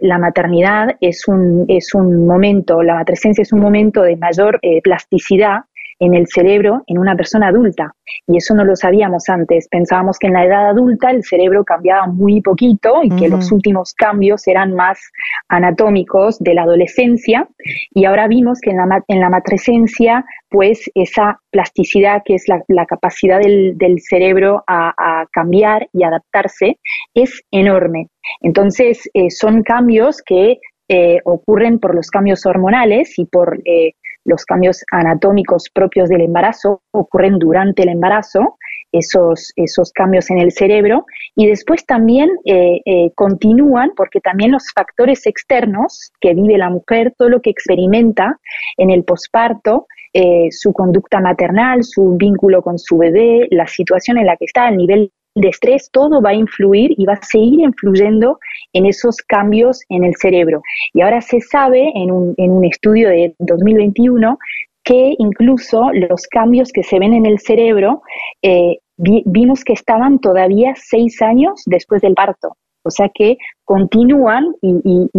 la 0.01 0.19
maternidad 0.19 0.89
es 1.01 1.27
un, 1.27 1.65
es 1.67 1.95
un 1.95 2.27
momento, 2.27 2.83
la 2.83 2.95
matresencia 2.95 3.41
es 3.41 3.51
un 3.51 3.61
momento 3.61 4.03
de 4.03 4.15
mayor 4.15 4.59
plasticidad 4.83 5.61
en 5.99 6.15
el 6.15 6.27
cerebro 6.27 6.83
en 6.87 6.97
una 6.97 7.15
persona 7.15 7.47
adulta. 7.47 7.93
Y 8.27 8.37
eso 8.37 8.53
no 8.53 8.63
lo 8.63 8.75
sabíamos 8.75 9.29
antes. 9.29 9.67
Pensábamos 9.69 10.17
que 10.19 10.27
en 10.27 10.33
la 10.33 10.45
edad 10.45 10.69
adulta 10.69 11.11
el 11.11 11.23
cerebro 11.23 11.63
cambiaba 11.63 12.07
muy 12.07 12.41
poquito 12.41 13.01
y 13.03 13.09
que 13.09 13.29
los 13.29 13.51
últimos 13.51 13.93
cambios 13.93 14.47
eran 14.47 14.73
más 14.73 14.99
anatómicos 15.47 16.39
de 16.39 16.53
la 16.53 16.63
adolescencia. 16.63 17.47
Y 17.91 18.05
ahora 18.05 18.27
vimos 18.27 18.59
que 18.61 18.71
en 18.71 18.77
la, 18.77 19.03
en 19.07 19.19
la 19.19 19.29
matresencia, 19.29 20.25
pues 20.49 20.89
esa 20.93 21.39
plasticidad 21.51 22.21
que 22.25 22.35
es 22.35 22.45
la, 22.47 22.85
capacidad 22.85 23.39
del, 23.39 23.99
cerebro 24.01 24.63
a, 24.67 25.25
cambiar 25.31 25.87
y 25.93 26.03
adaptarse 26.03 26.77
es 27.13 27.41
enorme. 27.51 28.09
Entonces, 28.41 29.09
eh, 29.13 29.29
son 29.29 29.63
cambios 29.63 30.21
que 30.25 30.59
eh, 30.87 31.19
ocurren 31.25 31.79
por 31.79 31.95
los 31.95 32.11
cambios 32.11 32.45
hormonales 32.45 33.17
y 33.17 33.25
por 33.25 33.59
eh, 33.65 33.93
los 34.25 34.43
cambios 34.43 34.83
anatómicos 34.91 35.69
propios 35.73 36.09
del 36.09 36.21
embarazo 36.21 36.81
ocurren 36.91 37.39
durante 37.39 37.83
el 37.83 37.89
embarazo, 37.89 38.57
esos, 38.91 39.53
esos 39.55 39.91
cambios 39.91 40.29
en 40.31 40.39
el 40.39 40.51
cerebro, 40.51 41.05
y 41.35 41.47
después 41.47 41.85
también 41.85 42.29
eh, 42.45 42.81
eh, 42.85 43.11
continúan 43.15 43.91
porque 43.95 44.19
también 44.19 44.51
los 44.51 44.71
factores 44.73 45.25
externos 45.27 46.11
que 46.19 46.33
vive 46.33 46.57
la 46.57 46.69
mujer, 46.69 47.13
todo 47.17 47.29
lo 47.29 47.41
que 47.41 47.51
experimenta 47.51 48.39
en 48.77 48.89
el 48.89 49.03
posparto, 49.03 49.87
eh, 50.13 50.47
su 50.51 50.73
conducta 50.73 51.19
maternal, 51.19 51.83
su 51.83 52.15
vínculo 52.17 52.61
con 52.61 52.79
su 52.79 52.97
bebé, 52.97 53.47
la 53.51 53.67
situación 53.67 54.17
en 54.17 54.25
la 54.25 54.37
que 54.37 54.45
está, 54.45 54.69
el 54.69 54.77
nivel 54.77 55.11
de 55.35 55.49
estrés, 55.49 55.89
todo 55.91 56.21
va 56.21 56.29
a 56.29 56.35
influir 56.35 56.93
y 56.97 57.05
va 57.05 57.13
a 57.13 57.21
seguir 57.21 57.59
influyendo 57.59 58.39
en 58.73 58.85
esos 58.85 59.17
cambios 59.17 59.81
en 59.89 60.03
el 60.03 60.15
cerebro. 60.15 60.61
Y 60.93 61.01
ahora 61.01 61.21
se 61.21 61.41
sabe 61.41 61.91
en 61.93 62.11
un, 62.11 62.33
en 62.37 62.51
un 62.51 62.65
estudio 62.65 63.09
de 63.09 63.35
2021 63.39 64.37
que 64.83 65.15
incluso 65.17 65.91
los 65.93 66.27
cambios 66.27 66.71
que 66.71 66.83
se 66.83 66.99
ven 66.99 67.13
en 67.13 67.25
el 67.25 67.39
cerebro 67.39 68.03
eh, 68.41 68.77
vimos 68.97 69.63
que 69.63 69.73
estaban 69.73 70.19
todavía 70.19 70.73
seis 70.77 71.21
años 71.21 71.63
después 71.65 72.01
del 72.01 72.13
parto. 72.13 72.55
O 72.85 72.91
sea 72.91 73.09
que 73.13 73.37
continúan 73.63 74.55
y, 74.61 75.09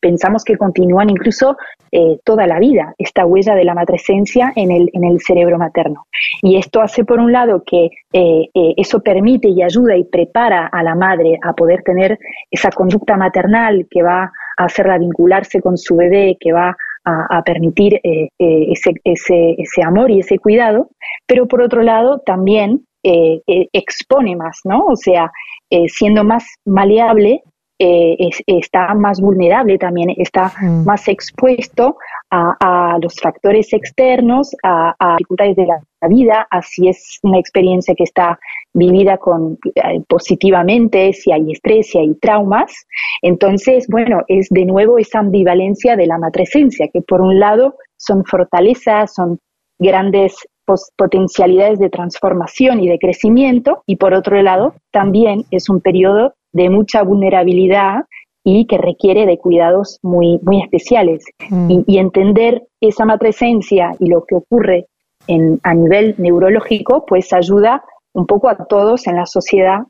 pensamos 0.00 0.44
que 0.44 0.56
continúan 0.56 1.10
incluso 1.10 1.56
eh, 1.90 2.18
toda 2.24 2.46
la 2.46 2.60
vida 2.60 2.94
esta 2.98 3.26
huella 3.26 3.56
de 3.56 3.64
la 3.64 3.74
matresencia 3.74 4.52
en 4.54 4.70
el, 4.70 4.88
en 4.92 5.04
el 5.04 5.20
cerebro 5.20 5.58
materno. 5.58 6.06
Y 6.42 6.56
esto 6.56 6.80
hace, 6.80 7.04
por 7.04 7.18
un 7.18 7.32
lado, 7.32 7.64
que 7.66 7.86
eh, 8.12 8.42
eh, 8.54 8.74
eso 8.76 9.00
permite 9.00 9.48
y 9.48 9.62
ayuda 9.62 9.96
y 9.96 10.04
prepara 10.04 10.68
a 10.68 10.82
la 10.84 10.94
madre 10.94 11.38
a 11.42 11.52
poder 11.54 11.82
tener 11.82 12.18
esa 12.50 12.70
conducta 12.70 13.16
maternal 13.16 13.88
que 13.90 14.04
va 14.04 14.30
a 14.56 14.64
hacerla 14.64 14.98
vincularse 14.98 15.60
con 15.60 15.76
su 15.76 15.96
bebé, 15.96 16.36
que 16.38 16.52
va 16.52 16.76
a, 17.08 17.42
permitir 17.44 18.00
ese, 18.02 18.94
ese, 19.04 19.54
ese 19.58 19.82
amor 19.84 20.10
y 20.10 20.18
ese 20.18 20.40
cuidado, 20.40 20.90
pero 21.24 21.46
por 21.46 21.62
otro 21.62 21.82
lado 21.82 22.18
también 22.26 22.84
expone 23.72 24.36
más, 24.36 24.60
¿no? 24.64 24.86
O 24.86 24.96
sea, 24.96 25.30
eh, 25.70 25.88
siendo 25.88 26.22
más 26.22 26.44
maleable, 26.64 27.42
eh, 27.78 28.16
está 28.46 28.94
más 28.94 29.20
vulnerable 29.20 29.76
también, 29.76 30.14
está 30.16 30.52
más 30.86 31.08
expuesto 31.08 31.96
a, 32.30 32.98
los 33.02 33.16
factores 33.20 33.72
externos, 33.72 34.54
a, 34.62 34.94
dificultades 35.18 35.56
de 35.56 35.66
la, 35.66 35.80
vida, 36.08 36.46
así 36.50 36.88
es 36.88 37.18
una 37.24 37.38
experiencia 37.38 37.94
que 37.96 38.04
está 38.04 38.38
vivida 38.72 39.18
con, 39.18 39.58
eh, 39.74 40.00
positivamente, 40.08 41.12
si 41.12 41.32
hay 41.32 41.50
estrés, 41.50 41.88
si 41.88 41.98
hay 41.98 42.14
traumas. 42.14 42.86
Entonces, 43.22 43.88
bueno, 43.88 44.20
es 44.28 44.46
de 44.50 44.64
nuevo 44.66 44.98
esa 44.98 45.18
ambivalencia 45.18 45.96
de 45.96 46.06
la 46.06 46.18
matresencia, 46.18 46.86
que 46.92 47.02
por 47.02 47.20
un 47.20 47.40
lado 47.40 47.74
son 47.96 48.24
fortalezas, 48.24 49.14
son 49.14 49.40
grandes 49.80 50.36
potencialidades 50.96 51.78
de 51.78 51.90
transformación 51.90 52.80
y 52.80 52.88
de 52.88 52.98
crecimiento 52.98 53.82
y 53.86 53.96
por 53.96 54.14
otro 54.14 54.40
lado 54.42 54.74
también 54.90 55.44
es 55.50 55.68
un 55.68 55.80
periodo 55.80 56.34
de 56.52 56.70
mucha 56.70 57.02
vulnerabilidad 57.02 58.04
y 58.44 58.66
que 58.66 58.78
requiere 58.78 59.26
de 59.26 59.38
cuidados 59.38 59.98
muy, 60.02 60.38
muy 60.42 60.62
especiales. 60.62 61.24
Mm. 61.50 61.82
Y, 61.86 61.98
entender 61.98 62.62
esa 62.80 63.04
matresencia 63.04 63.90
y 63.98 64.08
lo 64.08 64.24
que 64.24 64.36
ocurre 64.36 64.86
en, 65.26 65.58
a 65.64 65.74
nivel 65.74 66.14
neurológico, 66.18 67.04
pues 67.06 67.32
ayuda 67.32 67.82
un 68.14 68.26
poco 68.26 68.48
a 68.48 68.56
todos 68.56 69.08
en 69.08 69.16
la 69.16 69.26
sociedad 69.26 69.80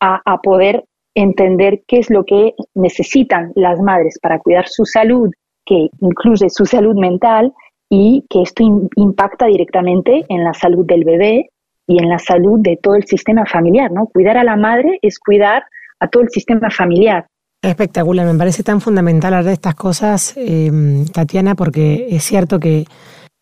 a, 0.00 0.20
a 0.24 0.38
poder 0.38 0.84
entender 1.16 1.82
qué 1.88 1.98
es 1.98 2.08
lo 2.08 2.24
que 2.24 2.54
necesitan 2.74 3.50
las 3.56 3.80
madres 3.80 4.18
para 4.22 4.38
cuidar 4.38 4.68
su 4.68 4.84
salud, 4.84 5.30
que 5.64 5.88
incluye 6.00 6.48
su 6.48 6.64
salud 6.64 6.94
mental, 6.94 7.52
y 7.90 8.24
que 8.28 8.42
esto 8.42 8.64
impacta 8.96 9.46
directamente 9.46 10.24
en 10.28 10.44
la 10.44 10.54
salud 10.54 10.84
del 10.86 11.04
bebé 11.04 11.50
y 11.86 12.02
en 12.02 12.08
la 12.08 12.18
salud 12.18 12.58
de 12.60 12.78
todo 12.82 12.96
el 12.96 13.04
sistema 13.04 13.44
familiar, 13.46 13.92
¿no? 13.92 14.06
Cuidar 14.06 14.36
a 14.38 14.44
la 14.44 14.56
madre 14.56 14.98
es 15.02 15.18
cuidar 15.18 15.64
a 16.00 16.08
todo 16.08 16.22
el 16.22 16.30
sistema 16.30 16.70
familiar. 16.70 17.26
Espectacular, 17.62 18.26
me 18.26 18.38
parece 18.38 18.62
tan 18.62 18.80
fundamental 18.80 19.34
hablar 19.34 19.46
de 19.46 19.52
estas 19.54 19.74
cosas, 19.74 20.34
eh, 20.36 20.70
Tatiana, 21.12 21.54
porque 21.54 22.08
es 22.10 22.22
cierto 22.24 22.58
que, 22.58 22.84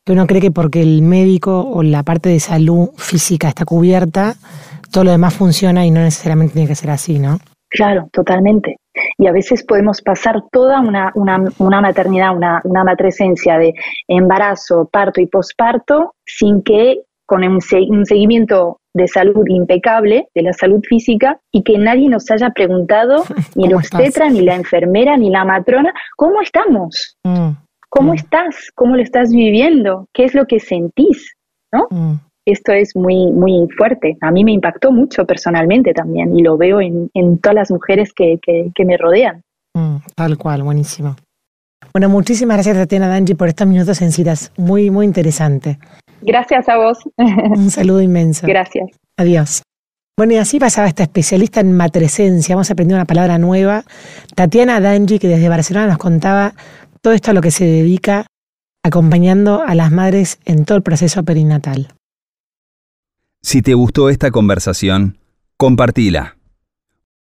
que 0.04 0.12
uno 0.12 0.26
cree 0.26 0.40
que 0.40 0.50
porque 0.50 0.82
el 0.82 1.02
médico 1.02 1.60
o 1.60 1.82
la 1.82 2.02
parte 2.02 2.28
de 2.28 2.40
salud 2.40 2.90
física 2.96 3.48
está 3.48 3.64
cubierta, 3.64 4.34
todo 4.92 5.04
lo 5.04 5.10
demás 5.10 5.34
funciona 5.34 5.84
y 5.84 5.90
no 5.90 6.00
necesariamente 6.00 6.54
tiene 6.54 6.68
que 6.68 6.74
ser 6.74 6.90
así, 6.90 7.18
¿no? 7.18 7.38
Claro, 7.68 8.08
totalmente. 8.12 8.76
Y 9.18 9.26
a 9.26 9.32
veces 9.32 9.64
podemos 9.64 10.02
pasar 10.02 10.42
toda 10.50 10.80
una, 10.80 11.12
una, 11.14 11.80
maternidad, 11.80 12.36
una, 12.36 12.60
una 12.64 12.84
matresencia 12.84 13.58
de 13.58 13.74
embarazo, 14.08 14.88
parto 14.90 15.20
y 15.20 15.26
posparto 15.26 16.14
sin 16.24 16.62
que 16.62 17.02
con 17.26 17.42
un, 17.42 17.60
seguimiento 17.60 18.80
de 18.92 19.08
salud 19.08 19.44
impecable, 19.48 20.28
de 20.34 20.42
la 20.42 20.52
salud 20.52 20.80
física, 20.86 21.40
y 21.50 21.62
que 21.62 21.78
nadie 21.78 22.08
nos 22.08 22.30
haya 22.30 22.50
preguntado, 22.50 23.24
ni 23.54 23.66
el 23.66 23.74
obstetra, 23.74 24.28
ni 24.28 24.42
la 24.42 24.54
enfermera, 24.54 25.16
ni 25.16 25.30
la 25.30 25.44
matrona, 25.44 25.92
¿cómo 26.16 26.42
estamos? 26.42 27.16
Mm, 27.24 27.50
¿Cómo 27.88 28.12
mm. 28.12 28.16
estás? 28.16 28.70
¿Cómo 28.74 28.96
lo 28.96 29.02
estás 29.02 29.30
viviendo? 29.30 30.06
¿Qué 30.12 30.24
es 30.24 30.34
lo 30.34 30.46
que 30.46 30.60
sentís? 30.60 31.34
¿No? 31.72 31.86
Mm 31.90 32.14
esto 32.46 32.72
es 32.72 32.94
muy, 32.94 33.32
muy 33.32 33.66
fuerte. 33.76 34.16
A 34.20 34.30
mí 34.30 34.44
me 34.44 34.52
impactó 34.52 34.92
mucho 34.92 35.24
personalmente 35.24 35.92
también 35.92 36.36
y 36.36 36.42
lo 36.42 36.56
veo 36.56 36.80
en, 36.80 37.10
todas 37.38 37.54
las 37.54 37.70
mujeres 37.70 38.12
que, 38.12 38.38
me 38.84 38.96
rodean. 38.96 39.42
Mm, 39.74 39.96
tal 40.14 40.38
cual, 40.38 40.62
buenísimo. 40.62 41.16
Bueno, 41.92 42.08
muchísimas 42.08 42.56
gracias 42.56 42.76
Tatiana 42.76 43.08
Danji 43.08 43.34
por 43.34 43.48
estos 43.48 43.66
minutos 43.66 44.02
en 44.02 44.12
citas. 44.12 44.52
Muy, 44.56 44.90
muy 44.90 45.06
interesante. 45.06 45.78
Gracias 46.22 46.68
a 46.68 46.76
vos. 46.76 46.98
Un 47.16 47.70
saludo 47.70 48.00
inmenso. 48.00 48.46
Gracias. 48.46 48.90
Adiós. 49.16 49.62
Bueno, 50.16 50.34
y 50.34 50.36
así 50.36 50.60
pasaba 50.60 50.86
esta 50.86 51.02
especialista 51.02 51.60
en 51.60 51.72
matresencia. 51.72 52.52
Hemos 52.52 52.70
aprendido 52.70 52.98
una 52.98 53.04
palabra 53.04 53.38
nueva. 53.38 53.82
Tatiana 54.34 54.80
Danji, 54.80 55.18
que 55.18 55.28
desde 55.28 55.48
Barcelona 55.48 55.88
nos 55.88 55.98
contaba 55.98 56.54
todo 57.00 57.14
esto 57.14 57.32
a 57.32 57.34
lo 57.34 57.40
que 57.40 57.50
se 57.50 57.64
dedica 57.64 58.26
acompañando 58.84 59.62
a 59.66 59.74
las 59.74 59.90
madres 59.90 60.38
en 60.44 60.64
todo 60.64 60.76
el 60.76 60.82
proceso 60.82 61.24
perinatal. 61.24 61.88
Si 63.44 63.60
te 63.60 63.74
gustó 63.74 64.08
esta 64.08 64.30
conversación, 64.30 65.18
compartila. 65.58 66.38